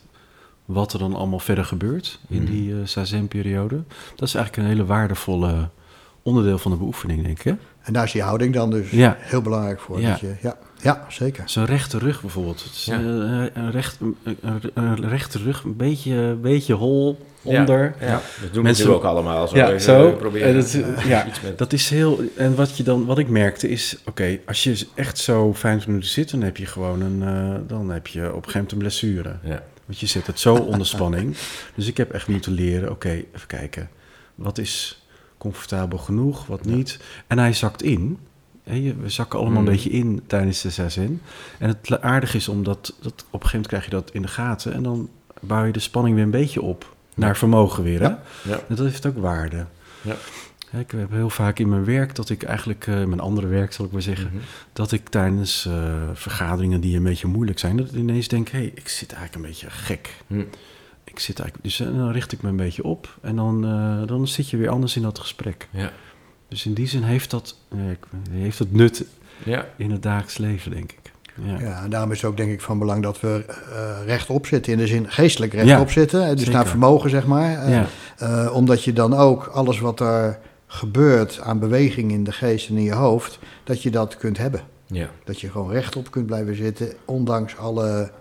wat 0.67 0.93
er 0.93 1.00
dan 1.00 1.15
allemaal 1.15 1.39
verder 1.39 1.65
gebeurt 1.65 2.19
in 2.27 2.41
Mhm. 2.43 2.51
die 2.51 2.71
eh 2.71 2.77
Sazen-periode. 2.83 3.83
Dat 4.15 4.27
is 4.27 4.36
eigenlijk 4.36 4.57
een 4.67 4.74
hele 4.75 4.86
waardevolle 4.86 5.69
onderdeel 6.21 6.57
van 6.57 6.71
de 6.71 6.77
beoefening, 6.77 7.24
denk 7.24 7.38
ik. 7.38 7.43
Hè? 7.43 7.53
En 7.83 7.93
daar 7.93 8.03
is 8.03 8.12
die 8.12 8.21
houding 8.21 8.53
dan 8.53 8.69
dus 8.69 8.89
Ja. 8.89 9.15
heel 9.19 9.41
belangrijk 9.41 9.79
voor. 9.79 10.01
Ja. 10.01 10.09
Dat 10.09 10.19
je, 10.19 10.36
ja, 10.41 10.57
ja, 10.81 11.05
zeker. 11.09 11.43
Zo'n 11.45 11.65
rechte 11.65 11.97
rug 11.97 12.21
bijvoorbeeld. 12.21 12.63
Het 12.63 12.74
is, 12.74 12.86
Ja. 12.86 13.00
eh, 13.00 13.45
een, 13.53 13.71
recht, 13.71 13.97
een, 14.74 15.09
rechte 15.09 15.38
rug, 15.38 15.63
een 15.63 15.75
beetje, 15.75 16.13
een 16.13 16.41
beetje 16.41 16.74
hol 16.74 17.25
onder. 17.41 17.95
Ja, 18.00 18.21
dat 18.41 18.53
doen 18.53 18.63
Mensen- 18.63 18.93
ook 18.93 19.03
allemaal. 19.03 19.47
Zo 19.47 19.55
Ja, 19.55 19.67
even 19.67 19.81
zo. 19.81 20.12
Proberen. 20.12 20.47
Eh, 20.47 20.55
dat, 20.55 20.74
eh, 20.74 21.05
ja, 21.05 21.25
met- 21.43 21.57
dat 21.57 21.74
is 21.74 21.89
heel. 21.89 22.19
En 22.36 22.55
wat, 22.55 22.77
je 22.77 22.83
dan, 22.83 23.05
wat 23.05 23.17
ik 23.17 23.27
merkte 23.29 23.69
is: 23.69 23.97
oké, 24.05 24.39
als 24.45 24.63
je 24.63 24.88
echt 24.95 25.17
zo 25.17 25.53
50 25.53 25.88
minuten 25.88 26.09
zit, 26.09 26.31
dan 26.31 26.41
heb 26.41 26.57
je 26.57 26.65
gewoon 26.65 27.01
een. 27.01 27.21
eh, 27.24 27.55
dan 27.67 27.89
heb 27.89 28.07
je 28.07 28.19
op 28.21 28.27
een 28.27 28.33
gegeven 28.33 28.53
moment 28.53 28.71
een 28.71 28.77
blessure. 28.77 29.36
ja. 29.43 29.63
Want 29.88 30.00
je 30.00 30.06
zet 30.06 30.27
het 30.27 30.39
zo 30.39 30.56
onder 30.56 30.88
spanning. 30.88 31.38
Dus 31.75 31.88
ik 31.88 31.98
heb 31.98 32.12
echt 32.12 32.27
moeten 32.27 32.51
leren: 32.51 32.91
oké, 32.91 33.10
even 33.10 33.48
kijken. 33.48 33.89
Wat 34.36 34.58
is 34.58 35.01
comfortabel 35.38 35.98
genoeg, 35.98 36.46
wat 36.46 36.65
niet? 36.65 37.00
En 37.27 37.38
hij 37.39 37.53
zakt 37.53 37.82
in. 37.84 38.17
We 38.63 39.10
zakken 39.10 39.39
allemaal 39.39 39.62
Mm. 39.62 39.67
een 39.67 39.74
beetje 39.74 39.89
in 39.89 40.22
tijdens 40.27 40.62
de 40.62 40.70
zazen. 40.70 41.22
En 41.60 41.67
het 41.67 42.01
aardige 42.01 42.38
is 42.38 42.48
omdat 42.48 42.94
dat, 43.01 43.12
op 43.12 43.15
een 43.44 43.50
gegeven 43.50 43.50
moment 43.51 43.67
krijg 43.67 43.84
je 43.86 43.89
dat 43.91 44.12
in 44.12 44.22
de 44.22 44.27
gaten. 44.27 44.74
En 44.74 44.84
dan 44.84 45.10
bouw 45.41 45.65
je 45.65 45.72
de 45.72 45.79
spanning 45.79 46.15
weer 46.15 46.24
een 46.24 46.29
beetje 46.32 46.62
op. 46.62 46.96
Naar 47.15 47.38
vermogen 47.38 47.84
weer. 47.84 48.00
Hè? 48.00 48.08
Ja. 48.08 48.22
Ja. 48.44 48.53
En 48.53 48.75
dat 48.75 48.86
heeft 48.86 49.06
ook 49.06 49.17
waarde. 49.17 49.65
Ja. 50.01 50.15
Ik 50.71 50.91
heb 50.91 51.12
heel 51.12 51.29
vaak 51.29 51.59
in 51.59 51.69
mijn 51.69 51.86
werk 51.86 52.15
dat 52.15 52.29
ik 52.29 52.43
eigenlijk, 52.43 52.88
eh, 52.88 52.93
mijn 52.95 53.19
andere 53.19 53.47
werk 53.47 53.74
zal 53.74 53.86
ik 53.86 53.91
maar 53.91 54.01
zeggen, 54.01 54.27
Mhm. 54.33 54.43
dat 54.74 54.91
ik 54.91 55.09
tijdens 55.09 55.65
eh, 55.65 55.93
vergaderingen 56.13 56.81
die 56.81 56.97
een 56.97 57.03
beetje 57.03 57.27
moeilijk 57.27 57.59
zijn, 57.59 57.77
dat 57.77 57.88
ik 57.88 57.93
ineens 57.95 58.27
denk, 58.27 58.50
hé, 58.50 58.57
hey, 58.57 58.71
ik 58.75 58.88
zit 58.88 59.12
eigenlijk 59.13 59.36
een 59.45 59.50
beetje 59.51 59.69
gek. 59.69 60.09
Hm. 60.27 60.43
Ik 61.03 61.19
zit 61.19 61.39
eigenlijk, 61.39 61.69
dus 61.69 61.79
eh, 61.79 61.88
dan 61.97 62.12
richt 62.12 62.31
ik 62.31 62.41
me 62.41 62.50
een 62.50 62.55
beetje 62.55 62.83
op 62.83 63.17
en 63.21 63.36
dan, 63.36 63.65
eh, 63.65 64.07
dan 64.07 64.27
zit 64.27 64.50
je 64.50 64.57
weer 64.57 64.69
anders 64.69 64.95
in 64.95 65.01
dat 65.01 65.19
gesprek. 65.19 65.67
Ja. 65.71 65.91
Dus 66.50 66.65
in 66.65 66.74
die 66.74 66.88
zin 66.88 67.03
heeft 67.03 67.29
dat, 67.31 67.57
eh, 67.69 67.77
heeft 68.31 68.57
dat 68.57 68.71
nut 68.71 69.05
Ja. 69.43 69.65
in 69.77 69.91
het 69.91 70.03
dagelijks 70.03 70.38
leven, 70.38 70.71
denk 70.71 70.91
ik. 70.91 71.12
Ja. 71.43 71.59
Ja, 71.59 71.83
en 71.83 71.89
daarom 71.89 72.12
is 72.12 72.21
het 72.21 72.29
ook 72.31 72.38
denk 72.38 72.51
ik 72.51 72.62
van 72.62 72.79
belang 72.79 73.03
dat 73.03 73.19
we 73.19 73.45
eh, 73.47 74.05
rechtop 74.05 74.45
zitten. 74.45 74.71
In 74.71 74.77
de 74.77 74.88
zin 74.88 75.12
geestelijk 75.12 75.53
rechtop 75.53 75.88
Ja, 75.88 75.93
zitten. 75.93 76.21
hè, 76.25 76.29
Dus 76.31 76.39
zeker. 76.39 76.53
naar 76.53 76.67
vermogen, 76.67 77.09
zeg 77.09 77.25
maar. 77.25 77.69
Ja. 77.69 77.88
omdat 78.51 78.83
je 78.83 78.93
dan 78.93 79.13
ook 79.13 79.45
alles 79.45 79.79
wat 79.79 80.00
er 80.00 80.39
gebeurt 80.67 81.39
aan 81.39 81.59
beweging 81.59 82.12
in 82.12 82.24
de 82.24 82.31
geest 82.31 82.69
en 82.69 82.75
in 82.77 82.83
je 82.83 82.93
hoofd... 82.93 83.39
dat 83.63 83.81
je 83.81 83.91
dat 83.91 84.17
kunt 84.17 84.38
hebben. 84.38 84.62
Ja. 84.86 85.09
Dat 85.24 85.41
je 85.41 85.50
gewoon 85.50 85.71
rechtop 85.71 86.12
kunt 86.12 86.25
blijven 86.25 86.55
zitten, 86.55 86.93
ondanks 87.05 87.57
alle 87.57 88.12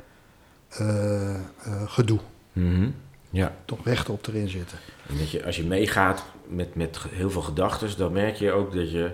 eh, 0.69 1.35
eh, 1.35 1.41
gedoe. 1.87 2.19
Mhm. 2.53 2.89
Ja. 3.31 3.55
Toch 3.65 3.79
rechtop 3.85 4.27
erin 4.27 4.49
zitten. 4.49 4.79
En 5.09 5.17
dat 5.19 5.31
je, 5.31 5.45
als 5.45 5.57
je 5.57 5.65
meegaat 5.65 6.25
met, 6.49 6.75
met 6.75 6.99
heel 7.11 7.31
veel 7.31 7.43
gedachten, 7.43 7.89
dan 7.97 8.13
merk 8.13 8.37
je 8.37 8.53
ook 8.53 8.75
dat 8.75 8.91
je 8.91 9.11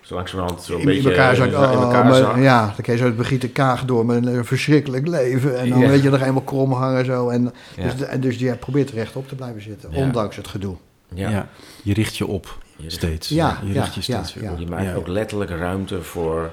zo 0.00 0.14
langzamerhand 0.14 0.62
zo'n 0.62 0.84
beetje 0.84 1.00
in 1.00 1.16
elkaar 1.16 1.36
in 1.36 1.56
Oh, 1.56 1.72
elkaar 1.72 2.40
ja, 2.40 2.66
dan 2.66 2.74
kun 2.82 2.92
je 2.92 2.98
zo 2.98 3.04
het 3.04 3.16
begint 3.16 3.40
te 3.40 3.48
kaag 3.48 3.84
door 3.84 4.06
met 4.06 4.26
een 4.26 4.44
verschrikkelijk 4.44 5.06
leven. 5.06 5.58
En 5.58 5.68
dan 5.68 5.78
Ja. 5.78 5.88
weet 5.88 6.02
je 6.02 6.10
nog 6.10 6.20
helemaal 6.20 6.42
krom 6.42 6.72
hangen 6.72 7.04
zo. 7.04 7.28
En, 7.28 7.52
Ja. 7.76 7.82
dus, 7.82 8.00
en 8.06 8.20
dus 8.20 8.36
je 8.36 8.56
probeert 8.56 8.90
rechtop 8.90 9.28
te 9.28 9.34
blijven 9.34 9.62
zitten, 9.62 9.90
Ja. 9.92 9.96
ondanks 9.98 10.36
het 10.36 10.48
gedoe. 10.48 10.76
Ja. 11.14 11.28
Ja. 11.30 11.48
Je 11.82 11.94
richt 11.94 12.16
je 12.16 12.26
op 12.26 12.58
Je- 12.76 12.90
steeds. 12.90 13.28
Ja, 13.28 13.58
je 13.64 13.72
ja, 13.72 13.82
richt 13.82 13.94
je 14.04 14.12
ja, 14.12 14.22
steeds 14.22 14.34
weer 14.34 14.44
ja. 14.44 14.52
op. 14.52 14.58
Je 14.58 14.66
maakt 14.66 14.84
Ja. 14.84 14.94
ook 14.94 15.06
letterlijk 15.06 15.50
ruimte 15.50 16.02
voor 16.02 16.50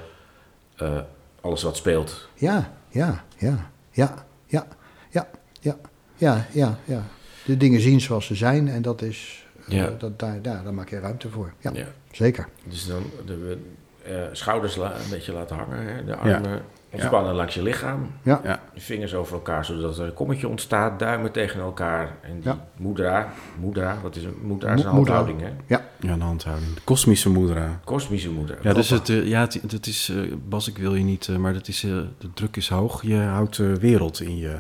eh, 0.76 1.00
alles 1.42 1.64
wat 1.64 1.78
speelt. 1.78 2.30
Ja, 2.34 2.72
ja, 2.90 3.24
ja, 3.38 3.70
ja, 3.92 4.26
ja, 4.48 4.68
ja, 5.10 5.28
ja, 5.62 5.76
ja, 6.18 6.46
ja, 6.52 6.78
ja. 6.86 7.04
De 7.46 7.58
dingen 7.58 7.82
zien 7.82 8.02
zoals 8.02 8.26
ze 8.26 8.36
zijn 8.36 8.68
en 8.68 8.82
dat 8.82 9.02
is, 9.02 9.46
eh, 9.68 9.76
Ja. 9.76 9.90
dat, 9.98 10.20
daar, 10.20 10.42
daar, 10.42 10.64
daar 10.64 10.74
maak 10.74 10.90
je 10.90 11.00
ruimte 11.00 11.30
voor. 11.30 11.54
Ja, 11.60 11.72
Ja. 11.74 11.88
zeker. 12.12 12.48
Dus 12.64 12.88
dan 12.88 13.04
de 13.26 13.58
eh, 14.04 14.22
schouders 14.32 14.76
la- 14.76 14.96
een 14.96 15.10
beetje 15.10 15.34
laten 15.34 15.56
hangen, 15.58 15.96
hè? 15.96 16.04
de 16.06 16.16
armen 16.16 16.62
ontspannen 16.96 17.34
langs 17.36 17.54
je 17.56 17.62
lichaam. 17.62 18.12
Ja, 18.24 18.40
Ja. 18.44 18.60
Je 18.74 18.82
vingers 18.82 19.14
over 19.16 19.34
elkaar, 19.34 19.66
zodat 19.66 19.98
er 19.98 20.06
een 20.06 20.14
kommetje 20.14 20.48
ontstaat, 20.48 21.00
duimen 21.00 21.32
tegen 21.32 21.60
elkaar. 21.60 22.16
En 22.22 22.34
die 22.34 22.44
Ja. 22.44 22.58
mudra, 22.78 23.34
mudra, 23.62 23.98
wat 24.04 24.16
is 24.16 24.24
een 24.24 24.36
mudra? 24.42 24.74
is 24.74 24.80
een 24.84 24.90
Mo- 24.90 24.96
handhouding, 24.96 25.42
hè? 25.42 25.50
ja, 25.68 25.82
Ja, 26.00 26.12
een 26.12 26.22
handhouding. 26.22 26.74
De 26.74 26.82
kosmische 26.84 27.30
mudra. 27.30 27.80
Kosmische 27.84 28.30
mudra. 28.32 28.56
Ja, 28.62 28.74
dus 28.74 28.90
het, 28.90 29.10
eh, 29.10 29.28
ja, 29.28 29.42
het, 29.42 29.60
dat 29.64 29.86
is, 29.86 30.10
eh, 30.10 30.34
Bas, 30.50 30.68
ik 30.68 30.78
wil 30.78 30.96
je 30.96 31.04
niet, 31.04 31.28
eh, 31.28 31.36
maar 31.36 31.54
dat 31.54 31.68
is, 31.68 31.84
eh, 31.84 31.92
de 32.18 32.34
druk 32.34 32.56
is 32.56 32.70
hoog. 32.70 33.02
Je 33.02 33.18
houdt 33.18 33.56
de 33.58 33.76
wereld 33.80 34.22
in 34.22 34.38
je, 34.38 34.58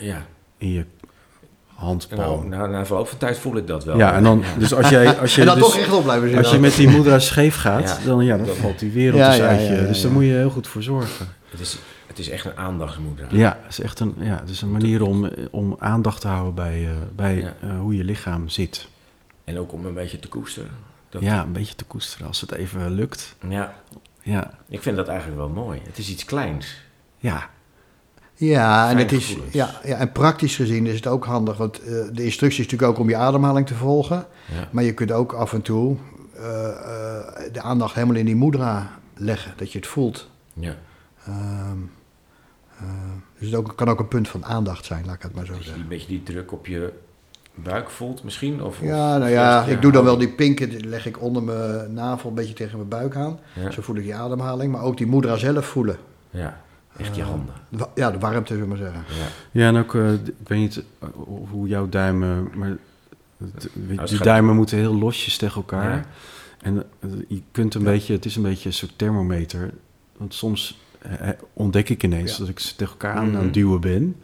Ja, 0.00 0.22
in 0.58 0.68
je 0.72 0.84
nou, 1.78 1.90
handpalm. 1.90 2.48
nou, 2.48 2.70
na 2.70 2.86
verloop 2.86 3.08
van 3.08 3.18
tijd 3.18 3.38
voel 3.38 3.56
ik 3.56 3.66
dat 3.66 3.84
wel. 3.84 3.96
ja, 3.98 4.14
en 4.14 4.22
dan, 4.22 4.42
dus 4.58 4.74
als 4.74 4.88
jij, 4.88 5.18
als 5.18 5.34
je, 5.34 5.40
en 5.40 5.46
dan 5.46 5.56
dus, 5.58 5.64
toch 5.64 5.76
rechtop 5.76 6.02
blijven 6.02 6.24
zitten. 6.28 6.44
als 6.44 6.52
je 6.54 6.60
met 6.60 6.74
die 6.74 6.88
mudra 6.88 7.18
scheef 7.18 7.56
gaat, 7.56 7.82
Ja. 8.00 8.06
dan, 8.06 8.24
ja, 8.24 8.36
dan 8.36 8.46
valt 8.46 8.78
die 8.78 8.90
wereld 8.90 9.20
Ja, 9.20 9.28
dus 9.28 9.36
ja, 9.38 9.46
uit 9.46 9.60
ja, 9.60 9.72
je. 9.72 9.80
ja, 9.80 9.86
dus 9.86 10.02
daar 10.02 10.12
moet 10.12 10.24
je 10.24 10.30
heel 10.32 10.50
goed 10.50 10.66
voor 10.66 10.82
zorgen. 10.82 11.26
Het, 11.50 11.60
is, 11.60 11.78
het 12.06 12.18
is 12.18 12.28
echt 12.28 12.44
een 12.44 12.56
aandachtsmudra. 12.56 13.26
Ja, 13.30 13.58
het 13.62 13.70
is 13.72 13.80
echt 13.80 14.00
een, 14.00 14.14
ja, 14.18 14.38
het 14.40 14.48
is 14.50 14.62
een 14.62 14.72
manier 14.72 15.02
om, 15.02 15.30
om 15.50 15.76
aandacht 15.78 16.20
te 16.20 16.28
houden 16.28 16.54
bij, 16.54 16.84
eh, 16.84 16.90
bij 17.16 17.36
Ja. 17.36 17.54
eh, 17.60 17.78
hoe 17.80 17.96
je 17.96 18.04
lichaam 18.04 18.48
zit. 18.48 18.88
En 19.44 19.58
ook 19.58 19.72
om 19.72 19.86
een 19.86 19.94
beetje 19.94 20.18
te 20.18 20.28
koesteren. 20.28 20.70
Dat, 21.10 21.22
Ja, 21.22 21.42
een 21.42 21.52
beetje 21.52 21.74
te 21.74 21.84
koesteren 21.84 22.26
als 22.26 22.40
het 22.40 22.52
even 22.52 22.90
lukt. 22.92 23.34
ja, 23.48 23.74
Ja, 24.22 24.50
ik 24.68 24.82
vind 24.82 24.96
dat 24.96 25.08
eigenlijk 25.08 25.38
wel 25.38 25.48
mooi. 25.48 25.80
Het 25.84 25.98
is 25.98 26.10
iets 26.10 26.24
kleins. 26.24 26.80
ja, 27.18 27.48
Ja, 28.40 28.90
en, 28.90 28.96
het 28.96 29.12
is, 29.12 29.36
ja, 29.50 29.80
ja, 29.84 29.96
en 29.96 30.12
praktisch 30.12 30.56
gezien 30.56 30.86
is 30.86 30.94
het 30.94 31.06
ook 31.06 31.24
handig, 31.24 31.56
want 31.56 31.80
eh, 31.82 31.86
de 32.12 32.24
instructie 32.24 32.64
is 32.64 32.70
natuurlijk 32.70 32.92
ook 32.92 32.98
om 32.98 33.08
je 33.08 33.16
ademhaling 33.16 33.66
te 33.66 33.74
volgen. 33.74 34.26
Ja. 34.54 34.68
Maar 34.70 34.84
je 34.84 34.94
kunt 34.94 35.12
ook 35.12 35.32
af 35.32 35.52
en 35.52 35.62
toe 35.62 35.96
eh, 36.38 36.68
eh, 36.68 37.52
de 37.52 37.60
aandacht 37.60 37.94
helemaal 37.94 38.16
in 38.16 38.24
die 38.24 38.36
mudra 38.36 38.90
leggen, 39.14 39.52
dat 39.56 39.72
je 39.72 39.78
het 39.78 39.86
voelt. 39.86 40.30
Ja. 40.52 40.74
Ehm, 41.26 41.78
eh, 42.78 42.84
dus 43.38 43.48
het 43.48 43.56
ook, 43.58 43.72
kan 43.76 43.88
ook 43.88 43.98
een 43.98 44.08
punt 44.08 44.28
van 44.28 44.44
aandacht 44.44 44.84
zijn, 44.84 45.06
laat 45.06 45.14
ik 45.14 45.22
het 45.22 45.34
maar 45.34 45.46
zo 45.46 45.54
zeggen. 45.54 45.82
een 45.82 45.88
beetje 45.88 46.08
die 46.08 46.22
druk 46.22 46.52
op 46.52 46.66
je 46.66 46.92
buik 47.54 47.90
voelt 47.90 48.24
misschien? 48.24 48.62
Of, 48.62 48.80
Ja, 48.80 49.18
nou 49.18 49.30
ja, 49.30 49.64
ik 49.64 49.82
doe 49.82 49.92
dan 49.92 50.04
wel 50.04 50.18
die 50.18 50.28
pinken, 50.28 50.70
die 50.70 50.84
leg 50.84 51.06
ik 51.06 51.22
onder 51.22 51.42
mijn 51.42 51.92
navel 51.92 52.28
een 52.28 52.34
beetje 52.34 52.54
tegen 52.54 52.76
mijn 52.76 52.88
buik 52.88 53.16
aan. 53.16 53.38
Ja, 53.52 53.70
Zo 53.70 53.82
voel 53.82 53.96
ik 53.96 54.02
die 54.02 54.14
ademhaling, 54.14 54.72
maar 54.72 54.82
ook 54.82 54.96
die 54.96 55.06
mudra 55.06 55.36
zelf 55.36 55.66
voelen. 55.66 55.96
ja. 56.30 56.66
Echt 56.98 57.16
je 57.16 57.22
Eh, 57.22 57.28
handen. 57.28 57.54
Ja, 57.94 58.10
de 58.10 58.18
warmte, 58.18 58.52
zullen 58.54 58.62
we 58.62 58.68
maar 58.68 58.92
zeggen. 58.92 59.04
Ja. 59.18 59.26
Ja, 59.60 59.68
en 59.68 59.76
ook, 59.76 59.94
eh, 59.94 60.12
ik 60.12 60.48
weet 60.48 60.58
niet 60.58 60.82
eh, 60.98 61.08
hoe 61.50 61.68
jouw 61.68 61.88
duimen, 61.88 62.48
maar 62.54 62.76
die 64.06 64.18
duimen 64.22 64.54
moeten 64.56 64.78
heel 64.78 64.94
losjes 64.94 65.36
tegen 65.36 65.56
elkaar. 65.56 65.90
Ja. 65.90 66.04
En 66.62 66.84
je 67.28 67.42
kunt 67.50 67.74
een 67.74 67.82
Ja. 67.82 67.90
beetje, 67.90 68.12
het 68.12 68.24
is 68.24 68.36
een 68.36 68.42
beetje 68.42 68.68
een 68.68 68.74
soort 68.74 68.92
thermometer. 68.98 69.70
Want 70.16 70.34
soms 70.34 70.80
ontdek 71.52 71.88
ik 71.88 72.02
ineens 72.02 72.32
Ja. 72.32 72.38
dat 72.38 72.48
ik 72.48 72.58
ze 72.58 72.74
tegen 72.76 72.92
elkaar 72.92 73.14
aan, 73.14 73.26
Mhm. 73.28 73.36
aan 73.36 73.44
het 73.44 73.54
duwen 73.54 73.80
ben. 73.80 74.16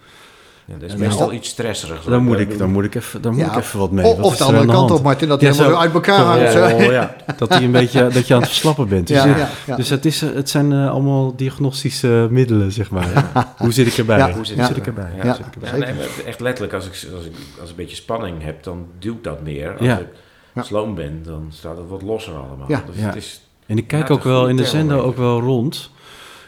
Ja, 0.66 0.74
dat 0.74 0.82
is 0.82 0.92
En 0.94 0.98
meestal 1.00 1.26
dan- 1.26 1.34
iets 1.36 1.48
stresserigs. 1.48 2.04
Dan 2.04 2.24
moet 2.24 2.38
ik, 2.38 2.58
dan 2.58 2.70
moet 2.70 2.84
ik 2.84 2.94
even, 2.94 3.22
dan 3.22 3.32
moet 3.34 3.40
Ja, 3.44 3.50
ik 3.52 3.58
even 3.58 3.78
wat 3.78 3.90
mee. 3.90 4.04
Of, 4.06 4.16
Wat 4.16 4.24
of 4.26 4.32
is 4.32 4.38
de 4.38 4.44
er 4.44 4.50
andere 4.50 4.72
kant 4.72 4.90
op, 4.90 5.02
Martin, 5.02 5.28
dat 5.28 5.40
helemaal 5.40 5.70
zo. 5.70 5.76
uit 5.76 5.94
elkaar 5.94 6.18
hangt. 6.24 6.74
Oh, 6.74 6.92
ja. 6.92 7.16
Dat, 7.36 7.52
die 7.52 7.62
een 7.62 7.70
beetje, 7.82 8.08
dat 8.08 8.26
je 8.26 8.34
aan 8.34 8.40
het 8.40 8.48
verslappen 8.48 8.88
bent. 8.88 9.06
Dus, 9.06 9.16
Ja, 9.16 9.24
ja, 9.26 9.36
ja, 9.36 9.48
ja. 9.66 9.76
dus 9.76 9.88
het, 9.88 10.04
is, 10.04 10.20
het 10.20 10.50
zijn 10.50 10.72
eh, 10.72 10.90
allemaal 10.90 11.36
diagnostische 11.36 12.26
middelen, 12.30 12.72
zeg 12.72 12.90
maar. 12.90 13.30
Hoe 13.58 13.72
zit 13.72 13.86
ik 13.86 13.96
erbij? 13.96 14.18
Ja, 14.18 14.32
Hoe 14.32 14.44
ja. 14.54 14.66
zit 14.66 14.76
ik 14.76 14.86
erbij? 14.86 15.10
Ja, 15.16 15.22
Hoe 15.24 15.34
zit 15.34 15.46
ik 15.46 15.54
erbij? 15.54 15.70
Ja, 15.70 15.76
nee, 15.84 15.94
maar 15.94 16.06
echt 16.26 16.40
letterlijk, 16.40 16.74
als 16.74 16.84
ik, 16.86 16.92
als, 16.92 17.24
ik, 17.24 17.32
als 17.60 17.64
ik 17.64 17.68
een 17.70 17.74
beetje 17.76 17.96
spanning 17.96 18.42
heb, 18.42 18.62
dan 18.62 18.86
duwt 18.98 19.24
dat 19.24 19.42
meer. 19.42 19.70
Als 19.78 19.86
Ja. 19.86 19.98
ik 19.98 20.06
Ja. 20.54 20.62
sloom 20.62 20.94
ben, 20.94 21.22
dan 21.24 21.46
staat 21.48 21.76
het 21.76 21.88
wat 21.88 22.02
losser 22.02 22.34
allemaal. 22.34 22.68
Ja. 22.68 22.82
Dus 22.86 22.96
Ja. 23.00 23.06
het 23.06 23.16
is, 23.16 23.40
En 23.66 23.78
ik 23.78 23.86
kijk 23.86 24.08
Ja, 24.08 24.14
ook 24.14 24.22
wel 24.24 24.48
in 24.48 24.56
de 24.56 24.64
zender 24.64 25.02
ook 25.02 25.16
wel 25.16 25.40
rond. 25.40 25.90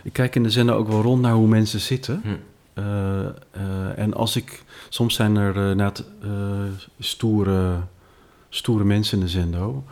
Ik 0.03 0.13
kijk 0.13 0.35
in 0.35 0.43
de 0.43 0.51
zender 0.51 0.75
ook 0.75 0.89
wel 0.89 1.03
rond 1.03 1.23
naar 1.23 1.33
hoe 1.33 1.49
mensen 1.49 1.81
zitten. 1.81 2.23
Eh, 2.77 3.27
eh, 3.27 3.99
en 3.99 4.15
als 4.15 4.37
ik... 4.37 4.65
Soms 4.89 5.15
zijn 5.15 5.37
er 5.37 5.71
uh, 5.71 5.77
net, 5.77 6.05
uh, 6.25 6.31
stoere, 6.99 7.81
stoere 8.49 8.85
mensen 8.85 9.19
in 9.19 9.25
de 9.25 9.31
zendo... 9.31 9.85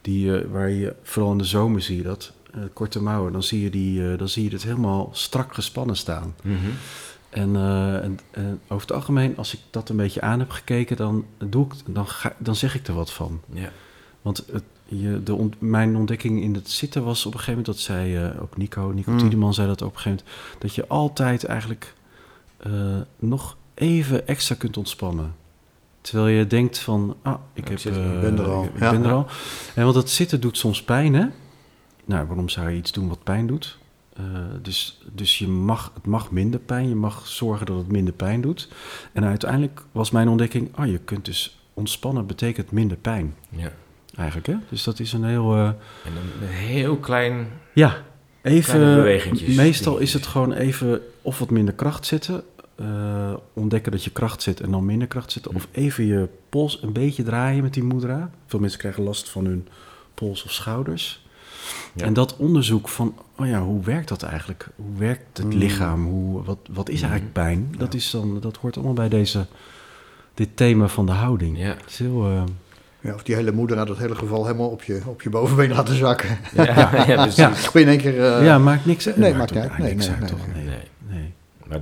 Die, 0.00 0.26
uh, 0.26 0.50
waar 0.50 0.70
je, 0.70 0.94
vooral 1.02 1.32
in 1.32 1.38
de 1.38 1.44
zomer 1.44 1.82
zie 1.82 1.96
je 1.96 2.02
dat, 2.02 2.32
uh, 2.56 2.62
korte 2.72 3.02
mouwen... 3.02 3.32
dan 3.32 3.42
zie 3.42 3.62
je, 3.62 3.70
die, 3.70 4.00
uh, 4.00 4.18
dan 4.18 4.28
zie 4.28 4.44
je 4.44 4.50
het 4.50 4.62
helemaal 4.62 5.10
strak 5.12 5.54
gespannen 5.54 5.96
staan. 5.96 6.34
mm 6.42 6.56
-hmm. 6.56 6.72
En, 7.30 7.48
uh, 7.54 8.04
en, 8.04 8.18
en, 8.30 8.60
over 8.68 8.86
het 8.86 8.92
algemeen, 8.92 9.36
als 9.36 9.54
ik 9.54 9.60
dat 9.70 9.88
een 9.88 9.96
beetje 9.96 10.20
aan 10.20 10.38
heb 10.38 10.50
gekeken... 10.50 10.96
dan, 10.96 11.24
doe 11.38 11.64
ik, 11.66 11.94
dan, 11.94 12.06
ga, 12.06 12.34
dan 12.38 12.56
zeg 12.56 12.74
ik 12.74 12.86
er 12.86 12.94
wat 12.94 13.12
van. 13.12 13.40
Ja. 13.52 13.70
Want 14.22 14.44
het, 14.52 14.64
je, 14.84 15.22
de 15.22 15.34
ont, 15.34 15.60
mijn 15.60 15.96
ontdekking 15.96 16.42
in 16.42 16.54
het 16.54 16.70
zitten 16.70 17.04
was 17.04 17.26
op 17.26 17.32
een 17.32 17.38
gegeven 17.38 17.60
moment... 17.60 17.76
dat 17.76 17.84
zei 17.84 18.24
uh, 18.24 18.42
ook 18.42 18.56
Nico, 18.56 18.92
Nico 18.94 19.10
mm. 19.10 19.18
Tiedeman 19.18 19.54
zei 19.54 19.68
dat 19.68 19.82
op 19.82 19.94
een 19.94 20.00
gegeven 20.00 20.24
moment... 20.24 20.62
dat 20.62 20.74
je 20.74 20.86
altijd 20.86 21.44
eigenlijk 21.44 21.94
uh, 22.66 22.72
nog 23.18 23.56
even 23.74 24.26
extra 24.26 24.54
kunt 24.54 24.76
ontspannen. 24.76 25.34
Terwijl 26.00 26.26
je 26.26 26.46
denkt 26.46 26.78
van, 26.78 27.16
ah, 27.22 27.34
ik, 27.52 27.68
heb, 27.68 27.78
zit, 27.78 27.96
uh, 27.96 28.20
ben 28.20 28.38
er 28.38 28.48
al. 28.48 28.64
Ik, 28.64 28.74
ik 28.74 28.80
ja. 28.80 28.90
ben 28.90 29.04
er 29.04 29.12
al. 29.12 29.26
En 29.74 29.82
want 29.82 29.94
dat 29.94 30.10
zitten 30.10 30.40
doet 30.40 30.56
soms 30.56 30.82
pijn, 30.82 31.14
hè? 31.14 31.26
Nou, 32.04 32.26
waarom 32.26 32.48
zou 32.48 32.70
je 32.70 32.76
iets 32.76 32.92
doen 32.92 33.08
wat 33.08 33.22
pijn 33.22 33.46
doet? 33.46 33.78
Uh, 34.20 34.24
dus 34.62 35.00
dus 35.12 35.38
je 35.38 35.48
mag, 35.48 35.90
het 35.94 36.06
mag 36.06 36.30
minder 36.30 36.60
pijn. 36.60 36.88
Je 36.88 36.94
mag 36.94 37.26
zorgen 37.26 37.66
dat 37.66 37.76
het 37.76 37.92
minder 37.92 38.14
pijn 38.14 38.40
doet. 38.40 38.68
En 39.12 39.24
uiteindelijk 39.24 39.84
was 39.92 40.10
mijn 40.10 40.28
ontdekking... 40.28 40.78
oh, 40.78 40.86
je 40.86 40.98
kunt 40.98 41.24
dus 41.24 41.58
ontspannen 41.74 42.26
betekent 42.26 42.70
minder 42.70 42.96
pijn. 42.96 43.34
Ja. 43.48 43.72
Eigenlijk, 44.14 44.46
hè? 44.46 44.54
Dus 44.68 44.84
dat 44.84 45.00
is 45.00 45.12
een 45.12 45.24
heel... 45.24 45.56
Uh, 45.56 45.66
en 45.66 45.76
een 46.42 46.48
heel 46.48 46.96
klein... 46.96 47.46
Ja, 47.74 47.96
even... 48.42 49.02
Meestal 49.56 49.98
is 49.98 50.12
het 50.12 50.26
gewoon 50.26 50.52
even 50.52 51.00
of 51.22 51.38
wat 51.38 51.50
minder 51.50 51.74
kracht 51.74 52.06
zetten... 52.06 52.42
Uh, 52.80 53.32
ontdekken 53.52 53.92
dat 53.92 54.04
je 54.04 54.10
kracht 54.10 54.42
zit 54.42 54.60
en 54.60 54.70
dan 54.70 54.84
minder 54.84 55.08
kracht 55.08 55.32
zit. 55.32 55.48
Of 55.48 55.68
even 55.70 56.04
je 56.04 56.28
pols 56.48 56.82
een 56.82 56.92
beetje 56.92 57.22
draaien 57.22 57.62
met 57.62 57.74
die 57.74 57.84
mudra. 57.84 58.30
Veel 58.46 58.58
mensen 58.58 58.78
krijgen 58.78 59.02
last 59.02 59.28
van 59.28 59.44
hun 59.44 59.68
pols 60.14 60.44
of 60.44 60.52
schouders. 60.52 61.24
Ja. 61.94 62.04
En 62.04 62.12
dat 62.12 62.36
onderzoek 62.36 62.88
van, 62.88 63.14
oh 63.36 63.46
ja, 63.46 63.62
hoe 63.62 63.84
werkt 63.84 64.08
dat 64.08 64.22
eigenlijk? 64.22 64.68
Hoe 64.76 64.98
werkt 64.98 65.38
het 65.38 65.54
lichaam? 65.54 66.06
Hoe, 66.06 66.42
wat, 66.42 66.58
wat 66.70 66.88
is 66.88 67.00
eigenlijk 67.02 67.32
pijn? 67.32 67.68
Ja. 67.70 67.78
Dat, 67.78 67.94
is 67.94 68.10
dan, 68.10 68.40
dat 68.40 68.56
hoort 68.56 68.76
allemaal 68.76 68.94
bij 68.94 69.08
deze, 69.08 69.46
dit 70.34 70.48
thema 70.54 70.88
van 70.88 71.06
de 71.06 71.12
houding. 71.12 71.58
Ja. 71.58 71.68
Het 71.68 71.90
is 71.90 71.98
heel... 71.98 72.30
Uh, 72.30 72.42
ja, 73.00 73.14
of 73.14 73.22
die 73.22 73.34
hele 73.34 73.52
moeder 73.52 73.78
het 73.78 73.98
hele 73.98 74.14
geval 74.14 74.46
helemaal 74.46 74.68
op 74.68 74.82
je, 74.82 75.00
op 75.06 75.22
je 75.22 75.30
bovenbeen 75.30 75.70
laten 75.70 75.94
zakken. 75.94 76.38
Ja, 76.54 76.64
ja, 76.64 77.06
ja 77.12 77.22
precies. 77.22 77.72
Ja. 77.72 77.80
in 77.80 77.88
één 77.88 77.98
keer... 77.98 78.14
Uh, 78.14 78.44
ja, 78.44 78.58
maakt 78.58 78.86
niks 78.86 79.06
uit. 79.06 79.16
Nee, 79.16 79.34
maakt, 79.34 79.54
maakt 79.54 79.68
uit. 79.68 79.78
Nee, 79.78 79.94
niks 79.94 80.06
nee, 80.06 80.16
uit, 80.16 80.28
toch? 80.28 80.46
Nee, 80.54 80.64
nee. 80.64 81.32
Maar 81.70 81.80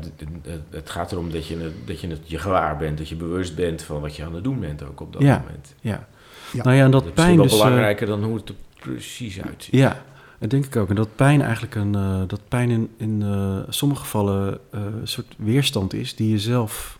het 0.70 0.90
gaat 0.90 1.12
erom 1.12 1.30
dat 1.30 1.46
je, 1.46 1.70
dat 1.84 2.00
je 2.00 2.08
het 2.08 2.20
je 2.24 2.38
gewaar 2.38 2.76
bent, 2.76 2.98
dat 2.98 3.08
je 3.08 3.16
bewust 3.16 3.54
bent 3.54 3.82
van 3.82 4.00
wat 4.00 4.16
je 4.16 4.24
aan 4.24 4.34
het 4.34 4.44
doen 4.44 4.60
bent 4.60 4.82
ook 4.82 5.00
op 5.00 5.12
dat 5.12 5.22
ja, 5.22 5.38
moment. 5.38 5.74
Ja. 5.80 6.08
ja. 6.52 6.62
Nou 6.62 6.76
ja, 6.76 6.84
en 6.84 6.90
dat, 6.90 7.04
dat 7.04 7.14
pijn 7.14 7.30
is 7.30 7.36
wel 7.36 7.44
dus, 7.44 7.56
belangrijker 7.56 8.06
dan 8.06 8.24
hoe 8.24 8.36
het 8.36 8.48
er 8.48 8.54
precies 8.80 9.42
uitziet. 9.42 9.74
Ja, 9.74 10.02
dat 10.38 10.50
denk 10.50 10.64
ik 10.64 10.76
ook. 10.76 10.88
En 10.88 10.94
dat 10.94 11.16
pijn 11.16 11.42
eigenlijk 11.42 11.74
een, 11.74 11.94
uh, 11.94 12.22
dat 12.26 12.40
pijn 12.48 12.70
in, 12.70 12.90
in 12.96 13.20
uh, 13.20 13.58
sommige 13.68 14.00
gevallen 14.00 14.58
uh, 14.74 14.80
een 15.00 15.08
soort 15.08 15.34
weerstand 15.38 15.94
is 15.94 16.14
die 16.14 16.30
je 16.30 16.38
zelf 16.38 16.98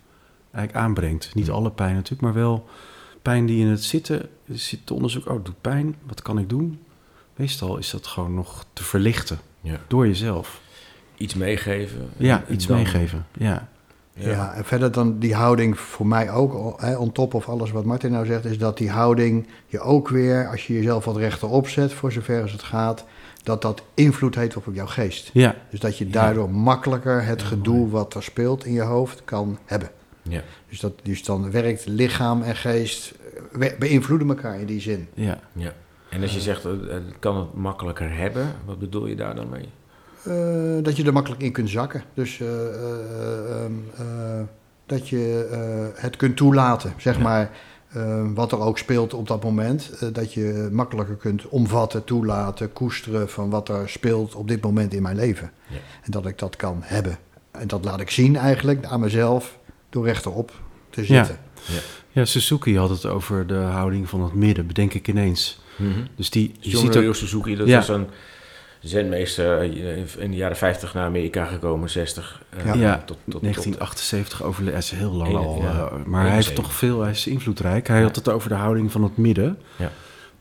eigenlijk 0.51 0.85
aanbrengt. 0.85 1.35
Niet 1.35 1.51
alle 1.51 1.71
pijn 1.71 1.95
natuurlijk, 1.95 2.23
maar 2.23 2.35
wel 2.43 2.69
pijn 3.23 3.47
die 3.47 3.61
in 3.61 3.67
het 3.67 3.85
zitten, 3.85 4.29
zit 4.49 4.87
te 4.87 4.95
onderzoeken, 4.95 5.31
oh, 5.31 5.37
het 5.37 5.47
doet 5.47 5.61
pijn, 5.61 5.97
wat 6.07 6.23
kan 6.23 6.39
ik 6.39 6.49
doen? 6.49 6.81
Meestal 7.37 7.77
is 7.77 7.91
dat 7.91 8.07
gewoon 8.07 8.35
nog 8.35 8.65
te 8.73 8.85
verlichten 8.85 9.39
ja. 9.61 9.81
door 9.89 10.07
jezelf. 10.07 10.61
Iets 11.19 11.35
meegeven. 11.35 12.09
Ja, 12.17 12.45
En 12.49 12.55
iets 12.55 12.67
dan- 12.67 12.77
meegeven. 12.77 13.27
Ja. 13.33 13.69
Ja. 14.21 14.55
en 14.55 14.65
verder 14.65 14.93
dan 14.93 15.19
die 15.19 15.35
houding 15.35 15.79
voor 15.79 16.07
mij 16.07 16.31
ook, 16.31 16.81
hè, 16.81 16.97
on 16.97 17.13
top 17.13 17.35
of 17.35 17.49
alles 17.49 17.71
wat 17.71 17.85
Martin 17.85 18.11
nou 18.13 18.27
zegt, 18.27 18.45
is 18.45 18.59
dat 18.59 18.79
die 18.79 18.91
houding 18.91 19.47
je 19.67 19.81
ook 19.81 20.09
weer, 20.09 20.49
als 20.51 20.67
je 20.67 20.73
jezelf 20.73 21.05
wat 21.05 21.17
rechterop 21.17 21.69
zet, 21.69 21.93
voor 21.93 22.13
zover 22.13 22.43
als 22.43 22.53
het 22.53 22.63
gaat, 22.63 23.05
dat 23.43 23.63
dat 23.63 23.83
invloed 23.95 24.35
heeft 24.35 24.57
op 24.57 24.67
jouw 24.73 24.87
geest. 24.87 25.31
Ja. 25.33 25.55
Dus 25.71 25.81
dat 25.81 25.99
je 25.99 26.09
daardoor 26.11 26.51
makkelijker 26.51 27.25
het 27.25 27.43
gedoe 27.43 27.89
wat 27.91 28.15
er 28.15 28.23
speelt 28.23 28.65
in 28.65 28.73
je 28.73 28.83
hoofd 28.83 29.23
kan 29.25 29.59
hebben. 29.65 29.91
Ja. 30.23 30.43
Dus, 30.69 30.81
dat, 30.81 30.93
dus 31.03 31.25
dan 31.25 31.51
werkt 31.51 31.87
lichaam 31.87 32.43
en 32.43 32.57
geest, 32.57 33.15
eh, 33.61 33.79
beïnvloeden 33.79 34.29
elkaar 34.29 34.61
in 34.61 34.67
die 34.67 34.81
zin. 34.81 35.09
Ja. 35.15 35.41
ja. 35.53 35.73
En 36.11 36.23
als 36.23 36.35
je 36.35 36.41
zegt, 36.41 36.65
eh, 36.65 36.73
eh, 36.73 37.03
kan 37.19 37.37
het 37.37 37.55
makkelijker 37.55 38.17
hebben, 38.17 38.55
wat 38.65 38.79
bedoel 38.79 39.07
je 39.07 39.17
daar 39.17 39.35
dan 39.35 39.49
mee? 39.49 39.69
Eh, 40.25 40.35
dat 40.83 40.97
je 40.97 41.05
er 41.05 41.13
makkelijk 41.13 41.43
in 41.43 41.53
kunt 41.53 41.71
zakken. 41.71 42.03
Dus 42.15 42.41
eh, 42.41 42.47
eh, 42.49 43.65
ehm, 43.65 43.73
eh, 43.97 44.05
dat 44.87 45.09
je 45.09 45.49
eh, 45.53 46.03
het 46.03 46.17
kunt 46.17 46.37
toelaten, 46.37 46.93
zeg 46.97 47.17
Ja. 47.17 47.23
maar. 47.23 47.51
eh, 47.89 48.23
wat 48.35 48.53
er 48.53 48.59
ook 48.61 48.79
speelt 48.79 49.15
op 49.15 49.29
dat 49.29 49.43
moment. 49.43 49.91
eh, 50.01 50.09
dat 50.13 50.33
je 50.33 50.69
makkelijker 50.73 51.17
kunt 51.17 51.49
omvatten, 51.49 52.05
toelaten, 52.05 52.73
koesteren 52.73 53.29
van 53.31 53.51
wat 53.51 53.69
er 53.69 53.89
speelt 53.89 54.35
op 54.35 54.49
dit 54.49 54.63
moment 54.63 54.95
in 54.95 55.03
mijn 55.03 55.17
leven. 55.17 55.51
Ja. 55.69 55.77
En 56.03 56.11
dat 56.11 56.27
ik 56.27 56.39
dat 56.39 56.57
kan 56.57 56.79
hebben. 56.83 57.19
En 57.51 57.69
dat 57.69 57.85
laat 57.85 58.01
ik 58.01 58.11
zien 58.11 58.37
eigenlijk 58.37 58.85
aan 58.85 59.01
mezelf 59.01 59.59
door 59.91 60.05
rechterop 60.05 60.53
te 60.91 61.05
zitten. 61.05 61.39
Ja, 62.11 62.25
Suzuki 62.25 62.79
had 62.79 62.91
het 62.91 63.07
over 63.07 63.47
de 63.47 63.55
houding 63.55 64.09
van 64.09 64.23
het 64.23 64.35
midden, 64.35 64.67
bedenk 64.67 64.95
ik 64.95 65.09
ineens. 65.09 65.61
Dus 66.17 66.31
die, 66.31 66.55
je 66.61 66.77
ziet 66.77 66.97
ook, 66.97 67.15
Suzuki, 67.15 67.57
dat 67.57 67.67
Ja. 67.67 67.77
was 67.77 67.89
een 67.89 68.07
zenmeester 68.81 69.59
eh, 69.61 69.99
in 70.19 70.31
de 70.31 70.37
jaren 70.37 70.57
50 70.57 70.95
naar 70.95 71.05
Amerika 71.07 71.45
gekomen, 71.45 71.91
60. 71.91 72.43
eh. 72.51 72.75
Ja, 72.75 72.97
tot, 72.97 73.07
tot, 73.07 73.17
tot, 73.29 73.41
1978 73.43 74.43
overleden, 74.43 74.75
hij 74.79 74.83
is 74.83 74.91
heel 74.99 75.13
lang 75.13 75.29
Ene- 75.31 75.39
al, 75.39 75.63
ja, 75.63 75.69
eh, 75.71 76.05
maar 76.05 76.23
hij 76.25 76.35
heeft 76.35 76.49
71. 76.49 76.55
toch 76.65 76.73
veel, 76.73 77.01
hij 77.01 77.11
is 77.11 77.27
invloedrijk. 77.27 77.89
Hij 77.89 78.03
had 78.03 78.17
het 78.17 78.29
over 78.29 78.49
de 78.49 78.55
houding 78.55 78.93
van 78.93 79.03
het 79.03 79.17
midden. 79.17 79.59
Ja. 79.77 79.91